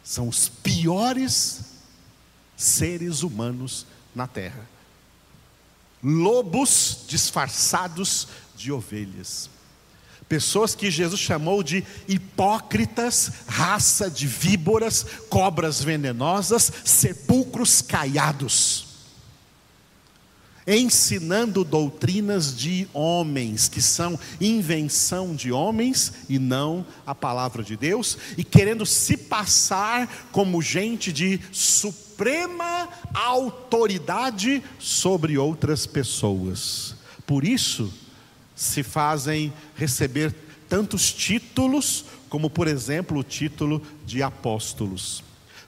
São 0.05 0.29
os 0.29 0.49
piores 0.49 1.63
seres 2.57 3.23
humanos 3.23 3.87
na 4.17 4.27
terra 4.27 4.77
lobos 6.03 7.05
disfarçados 7.09 8.29
de 8.57 8.71
ovelhas. 8.71 9.51
Pessoas 10.29 10.75
que 10.75 10.91
Jesus 10.91 11.21
chamou 11.21 11.63
de 11.63 11.85
hipócritas, 12.09 13.31
raça 13.47 14.11
de 14.11 14.27
víboras, 14.27 15.05
cobras 15.29 15.83
venenosas, 15.83 16.73
sepulcros 16.85 17.81
caiados. 17.81 18.86
Ensinando 20.67 21.63
doutrinas 21.63 22.57
de 22.57 22.89
homens, 22.93 23.69
que 23.69 23.81
são 23.81 24.19
invenção 24.41 25.35
de 25.35 25.53
homens 25.53 26.13
e 26.29 26.39
não 26.39 26.85
a 27.07 27.15
palavra 27.15 27.63
de 27.63 27.77
Deus, 27.77 28.19
e 28.37 28.43
querendo 28.43 28.85
se 28.85 29.17
passar 29.17 30.29
como 30.33 30.61
gente 30.61 31.13
de 31.13 31.41
suprema 31.53 32.89
autoridade 33.15 34.63
sobre 34.79 35.39
outras 35.39 35.87
pessoas. 35.87 36.97
Por 37.25 37.45
isso, 37.45 37.93
se 38.57 38.83
fazem 38.83 39.53
receber 39.77 40.35
tantos 40.69 41.13
títulos, 41.13 42.07
como 42.29 42.51
por 42.51 42.67
exemplo 42.67 43.19
o 43.19 43.25
título 43.25 43.83
de 44.05 44.23
apóstolos. 44.23 45.23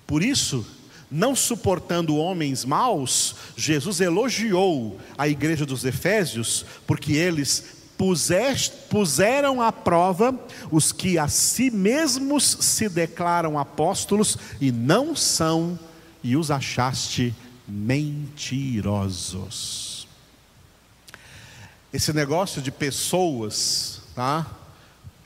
Por 0.06 0.22
isso, 0.22 0.66
não 1.10 1.34
suportando 1.34 2.16
homens 2.16 2.64
maus, 2.64 3.34
Jesus 3.56 4.00
elogiou 4.00 5.00
a 5.16 5.26
igreja 5.28 5.64
dos 5.64 5.84
Efésios, 5.84 6.64
porque 6.86 7.12
eles 7.14 7.78
puseram 8.88 9.60
à 9.60 9.72
prova 9.72 10.38
os 10.70 10.92
que 10.92 11.18
a 11.18 11.26
si 11.26 11.70
mesmos 11.70 12.44
se 12.60 12.88
declaram 12.88 13.58
apóstolos 13.58 14.38
e 14.60 14.70
não 14.70 15.16
são 15.16 15.76
e 16.22 16.36
os 16.36 16.50
achaste 16.50 17.34
mentirosos. 17.66 18.86
Esse 21.92 22.12
negócio 22.12 22.62
de 22.62 22.70
pessoas, 22.70 24.02
tá? 24.14 24.46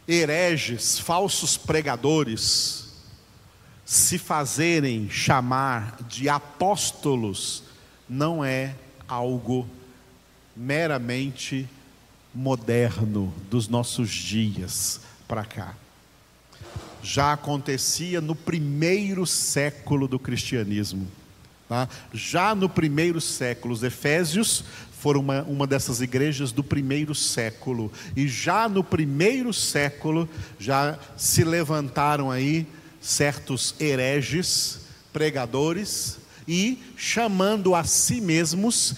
hereges, 0.07 0.99
falsos 0.99 1.57
pregadores, 1.57 2.92
se 3.93 4.17
fazerem 4.17 5.11
chamar 5.11 5.99
de 6.09 6.27
apóstolos, 6.27 7.63
não 8.09 8.43
é 8.43 8.75
algo 9.07 9.69
meramente 10.57 11.69
moderno 12.35 13.31
dos 13.51 13.69
nossos 13.69 14.09
dias 14.09 15.03
para 15.29 15.45
cá. 15.45 15.75
Já 17.03 17.35
acontecia 17.35 18.23
no 18.23 18.35
primeiro 18.35 19.27
século 19.27 20.09
do 20.09 20.19
cristianismo. 20.19 21.07
Tá? 21.69 21.87
Já 22.15 22.55
no 22.55 22.71
primeiro 22.71 23.21
século, 23.21 23.75
os 23.75 23.83
Efésios 23.83 24.65
foram 25.01 25.21
uma, 25.21 25.43
uma 25.43 25.67
dessas 25.67 26.01
igrejas 26.01 26.51
do 26.51 26.65
primeiro 26.65 27.15
século. 27.15 27.93
E 28.17 28.27
já 28.27 28.71
no 28.71 28.83
primeiro 28.83 29.53
século, 29.53 30.27
já 30.59 30.99
se 31.15 31.45
levantaram 31.45 32.31
aí 32.31 32.67
certos 33.03 33.75
hereges, 33.81 34.83
pregadores, 35.13 36.23
e 36.47 36.79
chamando 36.97 37.75
a 37.75 37.83
si 37.85 38.21
mesmos, 38.21 38.95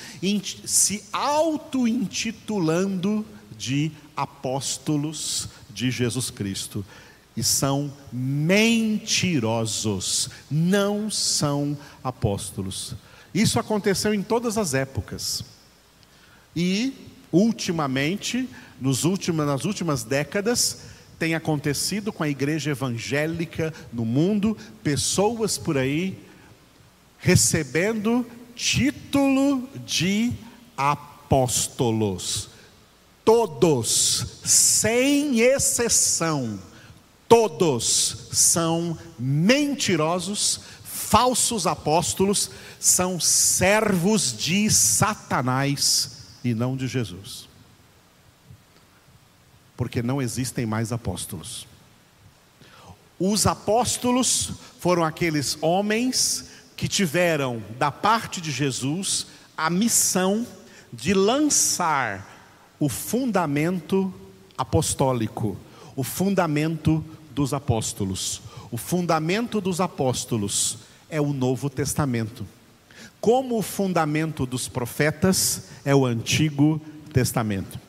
se 0.66 1.04
auto-intitulando 1.12 3.25
de 3.56 3.92
apóstolos 4.16 5.49
de 5.70 5.88
Jesus 5.90 6.30
Cristo. 6.30 6.84
E 7.37 7.42
são 7.42 7.92
mentirosos, 8.12 10.30
não 10.50 11.11
são 11.11 11.76
apóstolos. 12.02 12.94
Isso 13.34 13.58
aconteceu 13.58 14.14
em 14.14 14.23
todas 14.23 14.56
as 14.56 14.73
épocas. 14.75 15.42
E, 16.54 16.94
ultimamente, 17.32 18.49
nos 18.80 19.02
últimos, 19.02 19.44
nas 19.44 19.64
últimas 19.64 20.04
décadas, 20.04 20.82
tem 21.18 21.35
acontecido 21.35 22.12
com 22.12 22.23
a 22.23 22.28
igreja 22.28 22.71
evangélica 22.71 23.73
no 23.92 24.04
mundo, 24.04 24.56
pessoas 24.83 25.56
por 25.56 25.78
aí 25.78 26.18
recebendo 27.18 28.26
título 28.54 29.68
de 29.87 30.33
apóstolos. 30.76 32.50
Todos, 33.25 34.40
sem 34.44 35.40
exceção, 35.40 36.61
todos 37.26 38.28
são 38.30 38.99
mentirosos, 39.18 40.61
falsos 40.85 41.66
apóstolos, 41.66 42.50
são 42.78 43.18
servos 43.18 44.37
de 44.37 44.71
Satanás 44.71 46.11
e 46.44 46.52
não 46.52 46.76
de 46.76 46.87
Jesus. 46.87 47.49
Porque 49.76 50.02
não 50.02 50.21
existem 50.23 50.66
mais 50.66 50.93
apóstolos. 50.93 51.66
Os 53.19 53.47
apóstolos 53.47 54.52
foram 54.81 55.04
aqueles 55.04 55.57
homens 55.61 56.50
que 56.76 56.88
tiveram 56.88 57.62
da 57.78 57.90
parte 57.90 58.40
de 58.40 58.50
Jesus 58.50 59.26
a 59.57 59.71
missão 59.71 60.47
de 60.93 61.14
lançar 61.14 62.31
o 62.78 62.88
fundamento 62.88 64.12
apostólico, 64.57 65.57
o 65.95 66.02
fundamento 66.02 67.04
dos 67.31 67.54
apóstolos. 67.54 68.43
O 68.71 68.76
fundamento 68.76 69.61
dos 69.61 69.81
apóstolos 69.81 70.78
é 71.09 71.21
o 71.21 71.33
Novo 71.33 71.71
Testamento 71.71 72.45
como 73.25 73.57
o 73.57 73.62
fundamento 73.62 74.45
dos 74.45 74.69
profetas 74.69 75.69
é 75.83 75.95
o 75.95 76.04
Antigo 76.04 76.78
Testamento. 77.11 77.81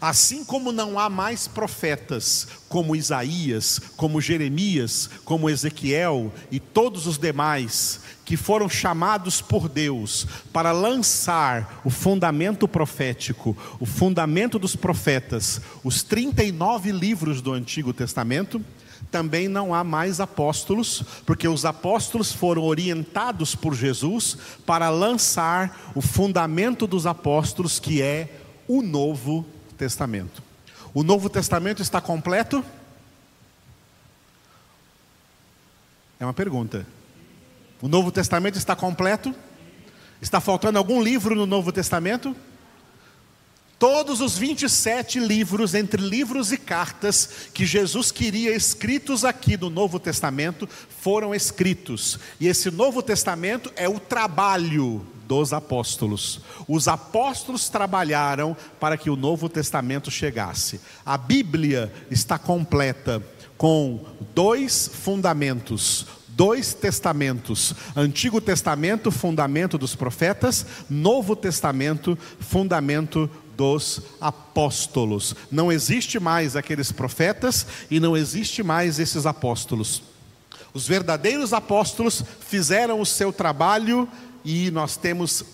Assim 0.00 0.44
como 0.44 0.72
não 0.72 0.98
há 0.98 1.08
mais 1.08 1.46
profetas 1.46 2.46
como 2.68 2.94
Isaías, 2.94 3.80
como 3.96 4.20
Jeremias, 4.20 5.08
como 5.24 5.48
Ezequiel 5.48 6.32
e 6.50 6.60
todos 6.60 7.06
os 7.06 7.18
demais 7.18 8.00
que 8.24 8.36
foram 8.36 8.68
chamados 8.68 9.40
por 9.40 9.68
Deus 9.68 10.26
para 10.52 10.70
lançar 10.70 11.80
o 11.84 11.88
fundamento 11.88 12.68
profético, 12.68 13.56
o 13.80 13.86
fundamento 13.86 14.58
dos 14.58 14.76
profetas, 14.76 15.60
os 15.82 16.02
39 16.02 16.92
livros 16.92 17.40
do 17.40 17.52
Antigo 17.54 17.92
Testamento, 17.92 18.62
também 19.10 19.48
não 19.48 19.74
há 19.74 19.82
mais 19.82 20.20
apóstolos, 20.20 21.02
porque 21.24 21.48
os 21.48 21.64
apóstolos 21.64 22.30
foram 22.30 22.64
orientados 22.64 23.54
por 23.54 23.74
Jesus 23.74 24.36
para 24.66 24.90
lançar 24.90 25.92
o 25.94 26.02
fundamento 26.02 26.86
dos 26.86 27.06
apóstolos, 27.06 27.78
que 27.78 28.02
é 28.02 28.28
o 28.66 28.82
Novo 28.82 29.42
Testamento. 29.42 29.57
O 30.92 31.02
Novo 31.02 31.28
Testamento 31.28 31.80
está 31.80 32.00
completo? 32.00 32.64
É 36.18 36.24
uma 36.24 36.34
pergunta. 36.34 36.86
O 37.80 37.88
Novo 37.88 38.10
Testamento 38.10 38.58
está 38.58 38.74
completo? 38.74 39.34
Está 40.20 40.40
faltando 40.40 40.78
algum 40.78 41.00
livro 41.00 41.34
no 41.34 41.46
Novo 41.46 41.70
Testamento? 41.70 42.34
Todos 43.78 44.20
os 44.20 44.36
27 44.36 45.20
livros, 45.20 45.72
entre 45.72 46.02
livros 46.02 46.50
e 46.50 46.58
cartas, 46.58 47.48
que 47.54 47.64
Jesus 47.64 48.10
queria 48.10 48.54
escritos 48.56 49.24
aqui 49.24 49.56
no 49.56 49.70
Novo 49.70 50.00
Testamento, 50.00 50.68
foram 51.00 51.32
escritos. 51.32 52.18
E 52.40 52.48
esse 52.48 52.72
Novo 52.72 53.00
Testamento 53.00 53.72
é 53.76 53.88
o 53.88 54.00
trabalho 54.00 55.06
dos 55.28 55.52
apóstolos. 55.52 56.40
Os 56.66 56.88
apóstolos 56.88 57.68
trabalharam 57.68 58.56
para 58.80 58.96
que 58.96 59.10
o 59.10 59.16
Novo 59.16 59.48
Testamento 59.48 60.10
chegasse. 60.10 60.80
A 61.04 61.18
Bíblia 61.18 61.92
está 62.10 62.38
completa 62.38 63.22
com 63.58 64.00
dois 64.34 64.90
fundamentos, 64.92 66.06
dois 66.28 66.72
testamentos: 66.72 67.74
Antigo 67.94 68.40
Testamento, 68.40 69.10
fundamento 69.10 69.76
dos 69.76 69.94
profetas, 69.94 70.64
Novo 70.88 71.36
Testamento, 71.36 72.18
fundamento 72.40 73.30
dos 73.54 74.00
apóstolos. 74.20 75.34
Não 75.50 75.70
existe 75.70 76.18
mais 76.18 76.56
aqueles 76.56 76.90
profetas 76.90 77.66
e 77.90 78.00
não 78.00 78.16
existe 78.16 78.62
mais 78.62 78.98
esses 78.98 79.26
apóstolos. 79.26 80.02
Os 80.72 80.86
verdadeiros 80.86 81.52
apóstolos 81.52 82.22
fizeram 82.40 83.00
o 83.00 83.06
seu 83.06 83.32
trabalho 83.32 84.08
e 84.48 84.70
nós 84.70 84.96
temos 84.96 85.44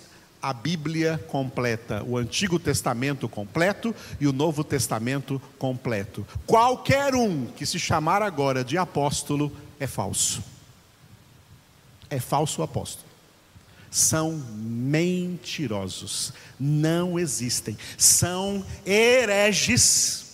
a 0.41 0.53
Bíblia 0.53 1.19
completa, 1.27 2.05
o 2.07 2.17
Antigo 2.17 2.61
Testamento 2.61 3.29
completo 3.29 3.93
e 4.21 4.27
o 4.29 4.33
Novo 4.33 4.63
Testamento 4.63 5.43
completo. 5.59 6.25
Qualquer 6.47 7.13
um 7.13 7.47
que 7.47 7.67
se 7.67 7.77
chamar 7.77 8.23
agora 8.23 8.63
de 8.63 8.79
apóstolo 8.79 9.51
é 9.81 9.87
falso. 9.89 10.45
É 12.09 12.21
falso 12.21 12.63
apóstolo 12.63 13.05
são 13.91 14.43
mentirosos, 14.57 16.33
não 16.59 17.17
existem, 17.17 17.79
são 17.97 18.67
hereges, 18.85 20.25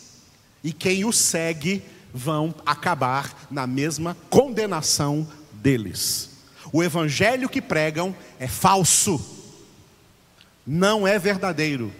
e 0.64 0.72
quem 0.72 1.04
os 1.04 1.18
segue 1.18 1.82
vão 2.12 2.54
acabar 2.64 3.46
na 3.50 3.66
mesma 3.66 4.16
condenação 4.30 5.28
deles. 5.52 6.29
O 6.72 6.82
evangelho 6.82 7.48
que 7.48 7.60
pregam 7.60 8.14
é 8.38 8.46
falso, 8.46 9.20
não 10.66 11.06
é 11.06 11.18
verdadeiro, 11.18 11.92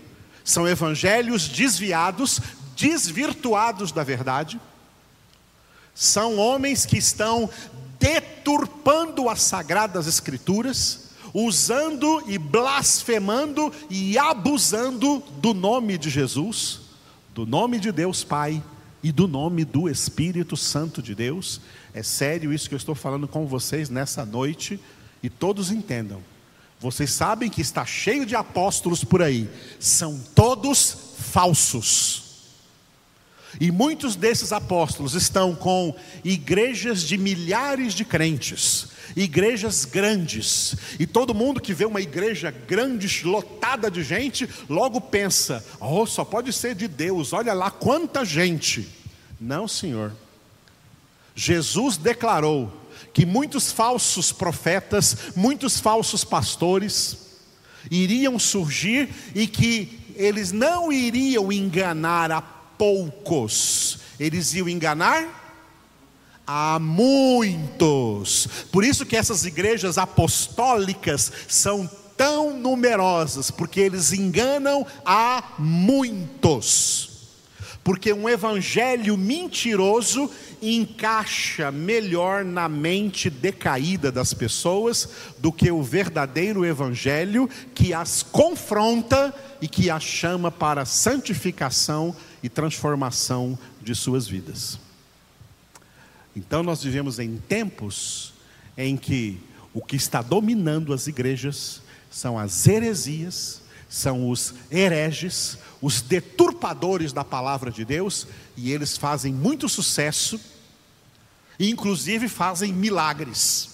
são 0.44 0.66
evangelhos 0.66 1.48
desviados, 1.48 2.40
desvirtuados 2.76 3.92
da 3.92 4.04
verdade, 4.04 4.61
são 5.94 6.38
homens 6.38 6.87
que 6.87 6.96
estão 6.96 7.50
deturpando 7.98 9.28
as 9.28 9.42
sagradas 9.42 10.06
escrituras, 10.06 11.11
usando 11.35 12.24
e 12.26 12.38
blasfemando 12.38 13.72
e 13.90 14.16
abusando 14.16 15.22
do 15.37 15.52
nome 15.52 15.98
de 15.98 16.09
Jesus, 16.09 16.80
do 17.35 17.44
nome 17.44 17.78
de 17.78 17.92
Deus 17.92 18.24
Pai 18.24 18.62
e 19.02 19.10
do 19.10 19.26
nome 19.26 19.64
do 19.64 19.88
Espírito 19.88 20.56
Santo 20.56 21.02
de 21.02 21.14
Deus. 21.14 21.60
É 21.94 22.02
sério 22.02 22.52
isso 22.52 22.68
que 22.68 22.74
eu 22.74 22.78
estou 22.78 22.94
falando 22.94 23.26
com 23.26 23.46
vocês 23.46 23.88
nessa 23.88 24.24
noite 24.24 24.80
e 25.22 25.28
todos 25.28 25.70
entendam. 25.70 26.22
Vocês 26.78 27.12
sabem 27.12 27.50
que 27.50 27.60
está 27.60 27.84
cheio 27.84 28.24
de 28.24 28.34
apóstolos 28.34 29.04
por 29.04 29.22
aí, 29.22 29.48
são 29.78 30.18
todos 30.34 31.14
falsos. 31.18 32.19
E 33.58 33.70
muitos 33.70 34.14
desses 34.14 34.52
apóstolos 34.52 35.14
estão 35.14 35.54
com 35.54 35.94
igrejas 36.22 37.02
de 37.02 37.16
milhares 37.16 37.94
de 37.94 38.04
crentes, 38.04 38.88
igrejas 39.16 39.84
grandes, 39.84 40.76
e 40.98 41.06
todo 41.06 41.34
mundo 41.34 41.60
que 41.60 41.74
vê 41.74 41.84
uma 41.84 42.00
igreja 42.00 42.50
grande, 42.50 43.24
lotada 43.24 43.90
de 43.90 44.04
gente, 44.04 44.48
logo 44.68 45.00
pensa: 45.00 45.64
oh, 45.80 46.06
só 46.06 46.24
pode 46.24 46.52
ser 46.52 46.74
de 46.74 46.86
Deus, 46.86 47.32
olha 47.32 47.52
lá 47.52 47.70
quanta 47.70 48.24
gente. 48.24 48.88
Não, 49.40 49.66
Senhor. 49.66 50.12
Jesus 51.34 51.96
declarou 51.96 52.70
que 53.12 53.24
muitos 53.24 53.72
falsos 53.72 54.30
profetas, 54.30 55.16
muitos 55.34 55.80
falsos 55.80 56.22
pastores 56.22 57.30
iriam 57.90 58.38
surgir 58.38 59.08
e 59.34 59.46
que 59.46 59.98
eles 60.14 60.52
não 60.52 60.92
iriam 60.92 61.50
enganar 61.50 62.30
a 62.30 62.60
poucos, 62.81 63.99
Eles 64.19 64.55
iam 64.55 64.66
enganar 64.66 65.29
a 66.47 66.79
muitos. 66.81 68.49
Por 68.73 68.85
isso 68.85 69.05
que 69.05 69.19
essas 69.19 69.45
igrejas 69.45 69.99
apostólicas 69.99 71.31
são 71.47 71.87
tão 72.16 72.57
numerosas, 72.59 73.51
porque 73.51 73.81
eles 73.81 74.14
enganam 74.14 74.87
a 75.05 75.57
muitos. 75.59 77.11
Porque 77.85 78.14
um 78.14 78.27
evangelho 78.27 79.14
mentiroso 79.16 80.31
encaixa 80.62 81.71
melhor 81.71 82.45
na 82.45 82.69
mente 82.69 83.29
decaída 83.29 84.11
das 84.11 84.33
pessoas 84.33 85.09
do 85.38 85.53
que 85.53 85.71
o 85.71 85.83
verdadeiro 85.83 86.64
evangelho 86.64 87.49
que 87.75 87.93
as 87.93 88.23
confronta 88.23 89.35
e 89.61 89.69
que 89.69 89.90
as 89.90 90.03
chama 90.03 90.51
para 90.51 90.85
santificação 90.85 92.14
e 92.42 92.48
transformação 92.48 93.59
de 93.83 93.94
suas 93.94 94.26
vidas. 94.26 94.79
Então 96.35 96.62
nós 96.62 96.83
vivemos 96.83 97.18
em 97.18 97.37
tempos 97.37 98.33
em 98.76 98.96
que 98.96 99.40
o 99.74 99.81
que 99.81 99.96
está 99.96 100.22
dominando 100.22 100.92
as 100.92 101.07
igrejas 101.07 101.83
são 102.11 102.38
as 102.38 102.66
heresias, 102.66 103.62
são 103.88 104.31
os 104.31 104.55
hereges, 104.70 105.59
os 105.81 106.00
deturpadores 106.00 107.12
da 107.12 107.24
palavra 107.24 107.70
de 107.70 107.85
Deus, 107.85 108.26
e 108.57 108.70
eles 108.72 108.96
fazem 108.96 109.33
muito 109.33 109.68
sucesso, 109.68 110.40
e 111.59 111.70
inclusive 111.70 112.29
fazem 112.29 112.72
milagres. 112.72 113.68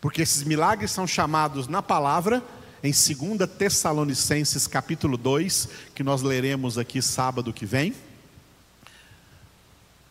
Porque 0.00 0.22
esses 0.22 0.42
milagres 0.42 0.90
são 0.90 1.06
chamados 1.06 1.66
na 1.68 1.82
palavra 1.82 2.42
em 2.82 2.92
2 2.92 3.50
Tessalonicenses 3.58 4.66
capítulo 4.66 5.16
2, 5.16 5.68
que 5.94 6.02
nós 6.02 6.22
leremos 6.22 6.78
aqui 6.78 7.02
sábado 7.02 7.52
que 7.52 7.66
vem, 7.66 7.94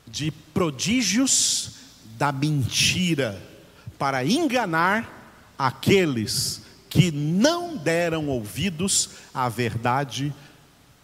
de 0.05 0.31
prodígios 0.31 1.75
da 2.17 2.31
mentira 2.31 3.41
para 3.97 4.25
enganar 4.25 5.53
aqueles 5.57 6.61
que 6.89 7.11
não 7.11 7.75
deram 7.77 8.27
ouvidos 8.27 9.09
à 9.33 9.47
verdade 9.49 10.33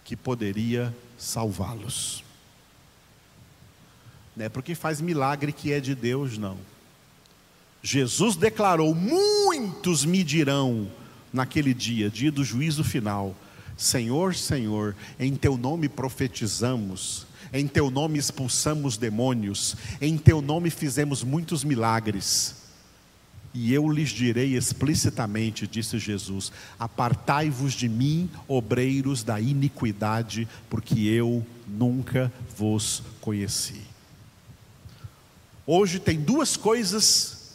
que 0.04 0.16
poderia 0.16 0.96
salvá-los. 1.18 2.24
Não 4.36 4.46
é 4.46 4.50
porque 4.50 4.76
faz 4.76 5.00
milagre 5.00 5.52
que 5.52 5.72
é 5.72 5.80
de 5.80 5.94
Deus, 5.94 6.38
não. 6.38 6.58
Jesus 7.82 8.36
declarou: 8.36 8.96
Muitos 8.96 10.06
me 10.06 10.24
dirão 10.24 10.90
naquele 11.34 11.74
dia, 11.74 12.10
dia 12.10 12.32
do 12.32 12.44
juízo 12.44 12.84
final: 12.84 13.36
Senhor, 13.76 14.36
Senhor, 14.36 14.96
em 15.20 15.36
teu 15.36 15.58
nome 15.58 15.90
profetizamos, 15.90 17.26
em 17.52 17.68
teu 17.68 17.90
nome 17.90 18.20
expulsamos 18.20 18.96
demônios, 18.96 19.76
em 20.00 20.18
teu 20.18 20.42
nome 20.42 20.70
fizemos 20.70 21.24
muitos 21.24 21.64
milagres. 21.64 22.62
E 23.54 23.72
eu 23.72 23.88
lhes 23.88 24.10
direi 24.10 24.56
explicitamente, 24.56 25.68
disse 25.68 26.00
Jesus: 26.00 26.52
Apartai-vos 26.80 27.74
de 27.74 27.88
mim, 27.88 28.30
obreiros 28.48 29.24
da 29.24 29.40
iniquidade, 29.40 30.48
porque 30.70 31.02
eu 31.02 31.46
nunca 31.68 32.34
vos 32.58 33.04
conheci. 33.22 33.82
Hoje 35.68 36.00
tem 36.00 36.20
duas 36.20 36.58
coisas, 36.58 37.54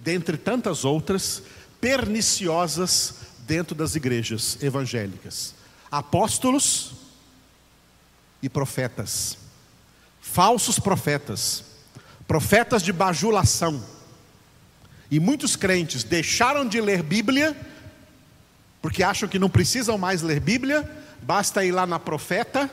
dentre 0.00 0.36
tantas 0.36 0.84
outras, 0.84 1.42
perniciosas 1.80 3.14
dentro 3.46 3.74
das 3.74 3.94
igrejas 3.94 4.58
evangélicas: 4.62 5.54
apóstolos 5.90 6.92
e 8.42 8.48
profetas, 8.48 9.38
falsos 10.20 10.78
profetas, 10.78 11.64
profetas 12.26 12.82
de 12.82 12.92
bajulação. 12.92 13.82
E 15.10 15.18
muitos 15.18 15.56
crentes 15.56 16.04
deixaram 16.04 16.68
de 16.68 16.80
ler 16.80 17.02
Bíblia, 17.02 17.56
porque 18.82 19.02
acham 19.02 19.28
que 19.28 19.38
não 19.38 19.48
precisam 19.48 19.96
mais 19.96 20.20
ler 20.20 20.38
Bíblia, 20.38 20.88
basta 21.22 21.64
ir 21.64 21.72
lá 21.72 21.86
na 21.86 21.98
profeta, 21.98 22.70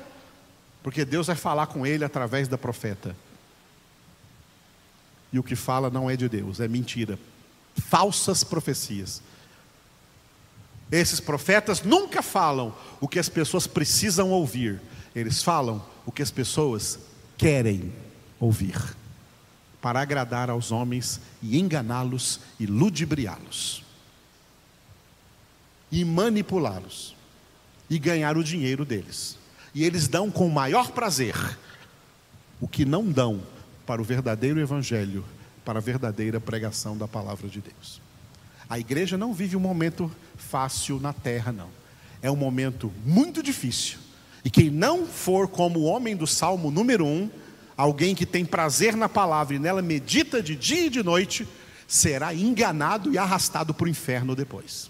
porque 0.84 1.06
Deus 1.06 1.28
vai 1.28 1.36
falar 1.36 1.68
com 1.68 1.88
ele 1.88 2.04
através 2.04 2.48
da 2.48 2.58
profeta. 2.58 3.16
E 5.32 5.40
o 5.40 5.44
que 5.44 5.56
fala 5.56 5.90
não 5.90 6.10
é 6.10 6.16
de 6.16 6.28
Deus, 6.28 6.60
é 6.60 6.68
mentira, 6.68 7.18
falsas 7.76 8.44
profecias. 8.44 9.22
Esses 10.92 11.20
profetas 11.20 11.82
nunca 11.82 12.22
falam 12.22 12.74
o 13.02 13.08
que 13.08 13.20
as 13.20 13.28
pessoas 13.28 13.68
precisam 13.68 14.32
ouvir, 14.32 14.82
eles 15.16 15.42
falam 15.42 15.84
o 16.06 16.12
que 16.12 16.22
as 16.22 16.32
pessoas 16.32 17.00
querem 17.38 17.92
ouvir, 18.40 18.78
para 19.82 20.02
agradar 20.02 20.50
aos 20.50 20.72
homens 20.72 21.20
e 21.42 21.60
enganá-los 21.60 22.40
e 22.60 22.66
ludibriá-los, 22.66 23.84
e 25.92 26.06
manipulá-los, 26.06 27.16
e 27.90 28.00
ganhar 28.00 28.38
o 28.38 28.44
dinheiro 28.44 28.86
deles. 28.86 29.38
E 29.74 29.84
eles 29.84 30.08
dão 30.08 30.32
com 30.32 30.50
maior 30.50 30.92
prazer 30.92 31.36
o 32.62 32.68
que 32.68 32.86
não 32.86 33.12
dão 33.12 33.42
para 33.86 34.02
o 34.02 34.06
verdadeiro 34.06 34.60
evangelho, 34.60 35.26
para 35.66 35.80
a 35.80 35.82
verdadeira 35.82 36.40
pregação 36.40 36.96
da 36.96 37.08
palavra 37.08 37.50
de 37.50 37.60
Deus. 37.60 38.00
A 38.70 38.80
igreja 38.80 39.18
não 39.18 39.34
vive 39.34 39.58
um 39.58 39.60
momento 39.60 40.10
fácil 40.38 41.00
na 41.00 41.12
terra, 41.12 41.52
não. 41.52 41.70
É 42.22 42.32
um 42.32 42.36
momento 42.36 42.94
muito 43.06 43.44
difícil. 43.44 43.98
E 44.44 44.50
quem 44.50 44.70
não 44.70 45.06
for 45.08 45.48
como 45.48 45.80
o 45.80 45.84
homem 45.84 46.16
do 46.16 46.28
Salmo 46.28 46.70
número 46.70 47.06
1, 47.06 47.30
alguém 47.76 48.14
que 48.14 48.26
tem 48.26 48.46
prazer 48.46 48.96
na 48.96 49.10
palavra 49.10 49.56
e 49.56 49.60
nela 49.60 49.82
medita 49.82 50.42
de 50.42 50.56
dia 50.56 50.86
e 50.86 50.90
de 50.90 51.04
noite, 51.04 51.48
será 51.88 52.34
enganado 52.34 53.12
e 53.12 53.18
arrastado 53.18 53.74
para 53.74 53.86
o 53.86 53.90
inferno 53.90 54.36
depois. 54.36 54.90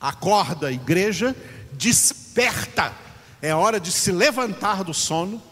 Acorda, 0.00 0.70
igreja, 0.70 1.34
desperta. 1.72 2.92
É 3.40 3.54
hora 3.54 3.80
de 3.80 3.90
se 3.90 4.12
levantar 4.12 4.84
do 4.84 4.92
sono. 4.92 5.42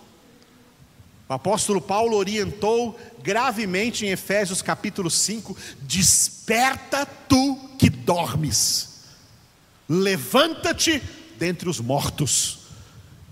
O 1.29 1.33
apóstolo 1.33 1.81
Paulo 1.81 2.17
orientou 2.17 2.99
gravemente 3.23 4.05
em 4.05 4.11
Efésios 4.11 4.61
capítulo 4.61 5.11
5: 5.11 5.57
Desperta 5.83 7.07
tu 7.07 7.57
que 7.79 7.89
dormes, 7.89 9.05
levanta-te 9.89 11.03
dentre 11.39 11.69
os 11.69 11.81
mortos, 11.81 12.59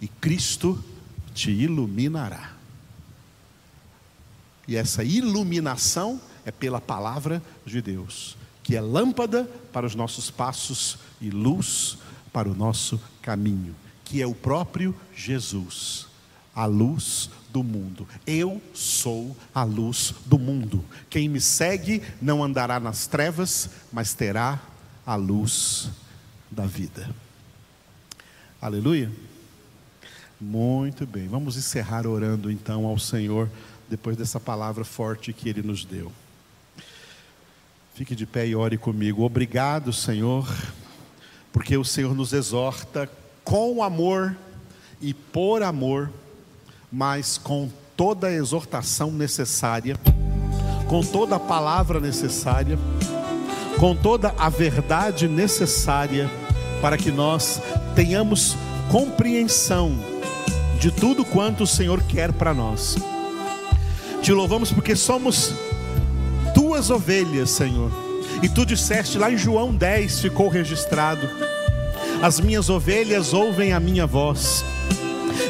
e 0.01 0.09
Cristo 0.09 0.83
te 1.35 1.51
iluminará. 1.51 2.53
E 4.67 4.77
essa 4.77 5.03
iluminação 5.03 6.21
é 6.45 6.51
pela 6.51 6.81
palavra 6.81 7.43
de 7.67 7.83
Deus, 7.83 8.37
que 8.63 8.77
é 8.77 8.81
lâmpada 8.81 9.45
para 9.73 9.87
os 9.87 9.95
nossos 9.95 10.31
passos 10.31 10.97
e 11.21 11.29
luz 11.29 11.99
para 12.33 12.49
o 12.49 12.55
nosso 12.55 13.01
caminho, 13.21 13.75
que 14.05 14.23
é 14.23 14.27
o 14.27 14.35
próprio 14.35 14.95
Jesus, 15.15 16.07
a 16.55 16.67
luz 16.67 17.31
do 17.53 17.63
mundo. 17.63 18.07
Eu 18.27 18.61
sou 18.73 19.37
a 19.55 19.63
luz 19.63 20.15
do 20.27 20.39
mundo. 20.39 20.85
Quem 21.09 21.29
me 21.29 21.41
segue 21.41 22.03
não 22.21 22.43
andará 22.43 22.79
nas 22.81 23.07
trevas, 23.07 23.71
mas 23.93 24.15
terá 24.15 24.61
a 25.07 25.15
luz 25.17 25.91
da 26.51 26.67
vida. 26.67 27.09
Aleluia. 28.61 29.11
Muito 30.41 31.07
bem. 31.07 31.29
Vamos 31.29 31.57
encerrar 31.57 32.07
orando 32.07 32.51
então 32.51 32.87
ao 32.87 32.99
Senhor 32.99 33.51
depois 33.89 34.17
dessa 34.17 34.39
palavra 34.39 34.85
forte 34.85 35.33
que 35.33 35.49
ele 35.49 35.63
nos 35.63 35.85
deu. 35.85 36.13
Fique 37.95 38.15
de 38.15 38.25
pé 38.25 38.47
e 38.47 38.55
ore 38.55 38.79
comigo. 38.79 39.23
Obrigado, 39.23 39.93
Senhor, 39.93 40.49
porque 41.53 41.77
o 41.77 41.85
Senhor 41.85 42.15
nos 42.15 42.33
exorta 42.33 43.11
com 43.45 43.83
amor 43.83 44.37
e 45.01 45.13
por 45.13 45.63
amor 45.63 46.11
mas 46.91 47.39
com 47.39 47.69
toda 47.97 48.29
a 48.29 48.33
exortação 48.33 49.11
necessária, 49.11 49.97
com 50.89 51.03
toda 51.03 51.37
a 51.37 51.41
palavra 51.41 52.01
necessária, 52.01 52.79
com 53.79 53.95
toda 53.95 54.35
a 54.37 54.49
verdade 54.49 55.29
necessária 55.29 56.31
para 56.81 56.97
que 56.97 57.11
nós 57.11 57.61
tenhamos 57.95 58.57
compreensão 58.91 59.93
de 60.79 60.91
tudo 60.91 61.25
quanto 61.25 61.65
o 61.65 61.67
Senhor 61.67 62.03
quer 62.03 62.33
para 62.33 62.53
nós. 62.53 62.97
Te 64.23 64.33
louvamos 64.33 64.73
porque 64.73 64.97
somos 64.97 65.55
tuas 66.55 66.91
ovelhas, 66.91 67.51
Senhor. 67.51 67.91
E 68.43 68.49
tu 68.49 68.65
disseste 68.65 69.19
lá 69.19 69.31
em 69.31 69.37
João 69.37 69.75
10, 69.75 70.21
ficou 70.21 70.49
registrado: 70.49 71.29
As 72.23 72.41
minhas 72.41 72.69
ovelhas 72.69 73.33
ouvem 73.33 73.73
a 73.73 73.81
minha 73.81 74.07
voz 74.07 74.65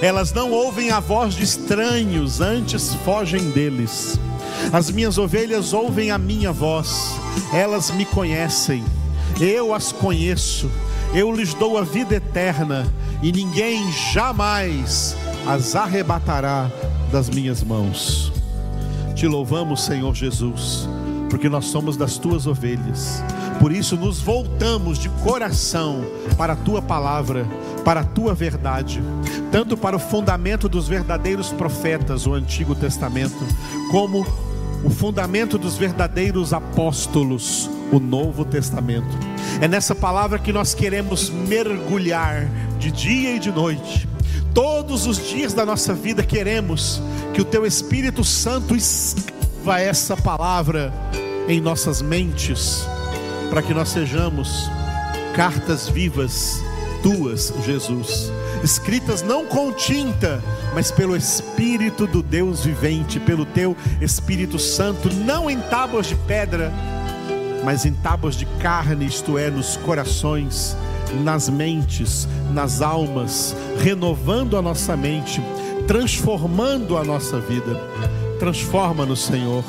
elas 0.00 0.32
não 0.32 0.50
ouvem 0.50 0.90
a 0.90 1.00
voz 1.00 1.34
de 1.34 1.44
estranhos, 1.44 2.40
antes 2.40 2.94
fogem 3.04 3.50
deles. 3.50 4.18
As 4.72 4.90
minhas 4.90 5.18
ovelhas 5.18 5.72
ouvem 5.72 6.10
a 6.10 6.18
minha 6.18 6.52
voz, 6.52 7.14
elas 7.52 7.90
me 7.90 8.04
conhecem, 8.04 8.84
eu 9.40 9.74
as 9.74 9.92
conheço, 9.92 10.70
eu 11.14 11.32
lhes 11.32 11.54
dou 11.54 11.78
a 11.78 11.82
vida 11.82 12.14
eterna, 12.14 12.92
e 13.22 13.32
ninguém 13.32 13.90
jamais 14.12 15.16
as 15.46 15.74
arrebatará 15.74 16.70
das 17.10 17.28
minhas 17.28 17.62
mãos. 17.62 18.32
Te 19.14 19.26
louvamos, 19.26 19.84
Senhor 19.84 20.14
Jesus, 20.14 20.88
porque 21.30 21.48
nós 21.48 21.66
somos 21.66 21.96
das 21.96 22.18
tuas 22.18 22.46
ovelhas. 22.46 23.22
Por 23.60 23.72
isso 23.72 23.96
nos 23.96 24.20
voltamos 24.20 24.98
de 24.98 25.08
coração 25.08 26.04
para 26.36 26.54
a 26.54 26.56
tua 26.56 26.82
palavra, 26.82 27.46
para 27.84 28.00
a 28.00 28.04
tua 28.04 28.34
verdade, 28.34 29.02
tanto 29.52 29.76
para 29.76 29.96
o 29.96 30.00
fundamento 30.00 30.68
dos 30.68 30.88
verdadeiros 30.88 31.52
profetas, 31.52 32.26
o 32.26 32.34
Antigo 32.34 32.74
Testamento, 32.74 33.46
como 33.90 34.26
o 34.84 34.90
fundamento 34.90 35.56
dos 35.56 35.76
verdadeiros 35.76 36.52
apóstolos, 36.52 37.70
o 37.92 38.00
Novo 38.00 38.44
Testamento. 38.44 39.18
É 39.60 39.68
nessa 39.68 39.94
palavra 39.94 40.38
que 40.38 40.52
nós 40.52 40.74
queremos 40.74 41.30
mergulhar 41.30 42.48
de 42.78 42.90
dia 42.90 43.36
e 43.36 43.38
de 43.38 43.52
noite. 43.52 44.08
Todos 44.54 45.06
os 45.06 45.28
dias 45.28 45.52
da 45.52 45.64
nossa 45.64 45.94
vida 45.94 46.22
queremos 46.22 47.00
que 47.34 47.40
o 47.40 47.44
teu 47.44 47.64
Espírito 47.64 48.24
Santo 48.24 48.74
escreva 48.74 49.78
essa 49.78 50.16
palavra 50.16 50.92
em 51.50 51.60
nossas 51.60 52.00
mentes, 52.00 52.86
para 53.50 53.60
que 53.60 53.74
nós 53.74 53.88
sejamos 53.88 54.70
cartas 55.34 55.88
vivas 55.88 56.62
tuas, 57.02 57.52
Jesus, 57.64 58.30
escritas 58.62 59.20
não 59.20 59.44
com 59.44 59.72
tinta, 59.72 60.40
mas 60.72 60.92
pelo 60.92 61.16
Espírito 61.16 62.06
do 62.06 62.22
Deus 62.22 62.64
vivente, 62.64 63.18
pelo 63.18 63.44
teu 63.44 63.76
Espírito 64.00 64.60
Santo, 64.60 65.12
não 65.12 65.50
em 65.50 65.58
tábuas 65.58 66.06
de 66.06 66.14
pedra, 66.14 66.72
mas 67.64 67.84
em 67.84 67.94
tábuas 67.94 68.36
de 68.36 68.46
carne, 68.60 69.06
isto 69.06 69.36
é, 69.36 69.50
nos 69.50 69.76
corações, 69.78 70.76
nas 71.24 71.48
mentes, 71.48 72.28
nas 72.52 72.80
almas, 72.80 73.56
renovando 73.82 74.56
a 74.56 74.62
nossa 74.62 74.96
mente, 74.96 75.42
transformando 75.88 76.96
a 76.96 77.02
nossa 77.02 77.40
vida. 77.40 77.80
Transforma-nos, 78.40 79.20
Senhor, 79.20 79.62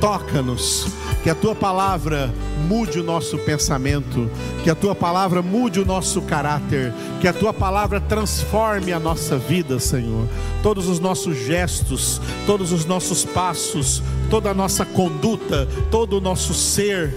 toca-nos, 0.00 0.88
que 1.22 1.28
a 1.28 1.34
tua 1.34 1.54
palavra 1.54 2.32
mude 2.66 2.98
o 2.98 3.04
nosso 3.04 3.38
pensamento, 3.38 4.30
que 4.62 4.70
a 4.70 4.74
tua 4.74 4.94
palavra 4.94 5.42
mude 5.42 5.78
o 5.78 5.84
nosso 5.84 6.22
caráter, 6.22 6.92
que 7.20 7.28
a 7.28 7.34
tua 7.34 7.52
palavra 7.52 8.00
transforme 8.00 8.94
a 8.94 8.98
nossa 8.98 9.36
vida, 9.36 9.78
Senhor. 9.78 10.26
Todos 10.62 10.88
os 10.88 10.98
nossos 10.98 11.36
gestos, 11.36 12.20
todos 12.46 12.72
os 12.72 12.86
nossos 12.86 13.26
passos, 13.26 14.02
toda 14.30 14.50
a 14.50 14.54
nossa 14.54 14.86
conduta, 14.86 15.68
todo 15.90 16.16
o 16.16 16.20
nosso 16.20 16.54
ser. 16.54 17.14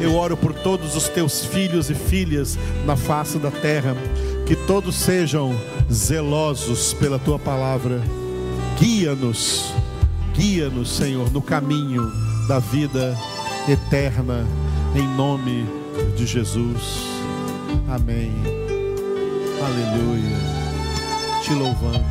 Eu 0.00 0.16
oro 0.16 0.36
por 0.36 0.52
todos 0.52 0.94
os 0.94 1.08
teus 1.08 1.46
filhos 1.46 1.88
e 1.88 1.94
filhas 1.94 2.58
na 2.84 2.94
face 2.94 3.38
da 3.38 3.50
terra, 3.50 3.96
que 4.44 4.54
todos 4.54 4.96
sejam 4.96 5.58
zelosos 5.90 6.92
pela 6.92 7.18
tua 7.18 7.38
palavra. 7.38 8.02
Guia-nos, 8.78 9.72
guia-nos, 10.32 10.90
Senhor, 10.90 11.30
no 11.30 11.42
caminho 11.42 12.10
da 12.48 12.58
vida 12.58 13.16
eterna, 13.68 14.46
em 14.94 15.06
nome 15.16 15.66
de 16.16 16.26
Jesus. 16.26 17.06
Amém. 17.88 18.32
Aleluia. 19.64 20.36
Te 21.42 21.54
louvamos, 21.54 22.02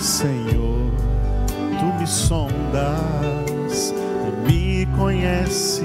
Senhor. 0.00 0.90
Tu 1.78 2.00
me 2.00 2.06
sondas 2.06 3.92
e 4.48 4.52
me 4.52 4.86
conheces. 4.96 5.84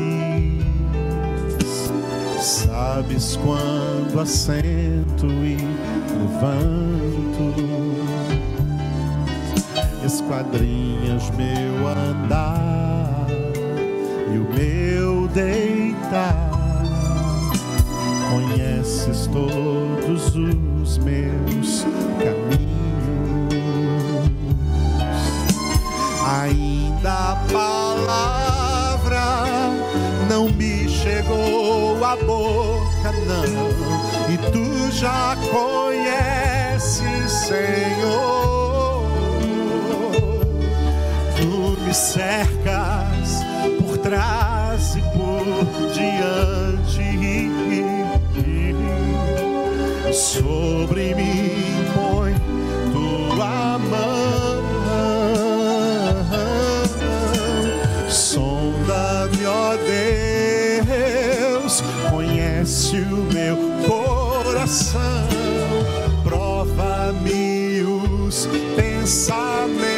Sabes 2.39 3.37
quando 3.37 4.19
assento 4.19 5.27
e 5.27 5.57
levanto. 6.17 6.91
Meu 11.29 11.87
andar 11.87 13.27
e 14.33 14.37
o 14.37 14.47
meu 14.53 15.27
deitar. 15.27 16.51
Conheces 18.29 19.27
todos 19.27 20.35
os 20.35 20.97
meus 20.97 21.85
caminhos. 22.19 22.71
Ainda 26.27 27.11
a 27.11 27.35
palavra 27.51 29.25
não 30.29 30.49
me 30.49 30.89
chegou 30.89 32.03
à 32.03 32.15
boca, 32.15 33.11
não. 33.27 33.45
E 34.31 34.37
tu 34.51 34.91
já 34.91 35.35
conheces, 35.51 37.31
Senhor. 37.47 38.60
Me 41.91 41.95
cercas 41.95 43.43
por 43.77 43.97
trás 43.97 44.95
e 44.95 45.01
por 45.17 45.43
diante. 45.93 47.01
Sobre 50.13 51.13
mim 51.15 51.51
põe 51.93 52.33
tua 52.93 53.77
mão. 53.77 54.61
Sonda-me, 58.09 59.45
ó 59.45 59.75
Deus, 60.85 61.83
conhece 62.09 62.99
o 62.99 63.27
meu 63.33 63.57
coração, 63.85 65.27
prova-me 66.23 67.83
os 67.83 68.47
pensamentos, 68.77 69.90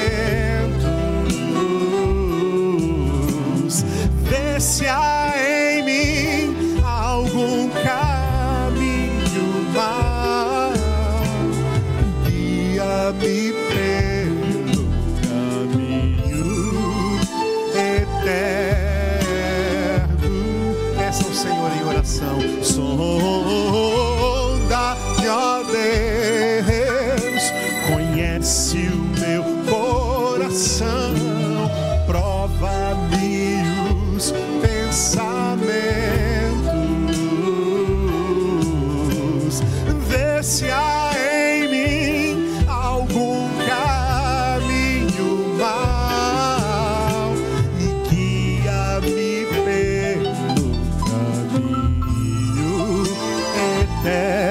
eterno. 54.05 54.42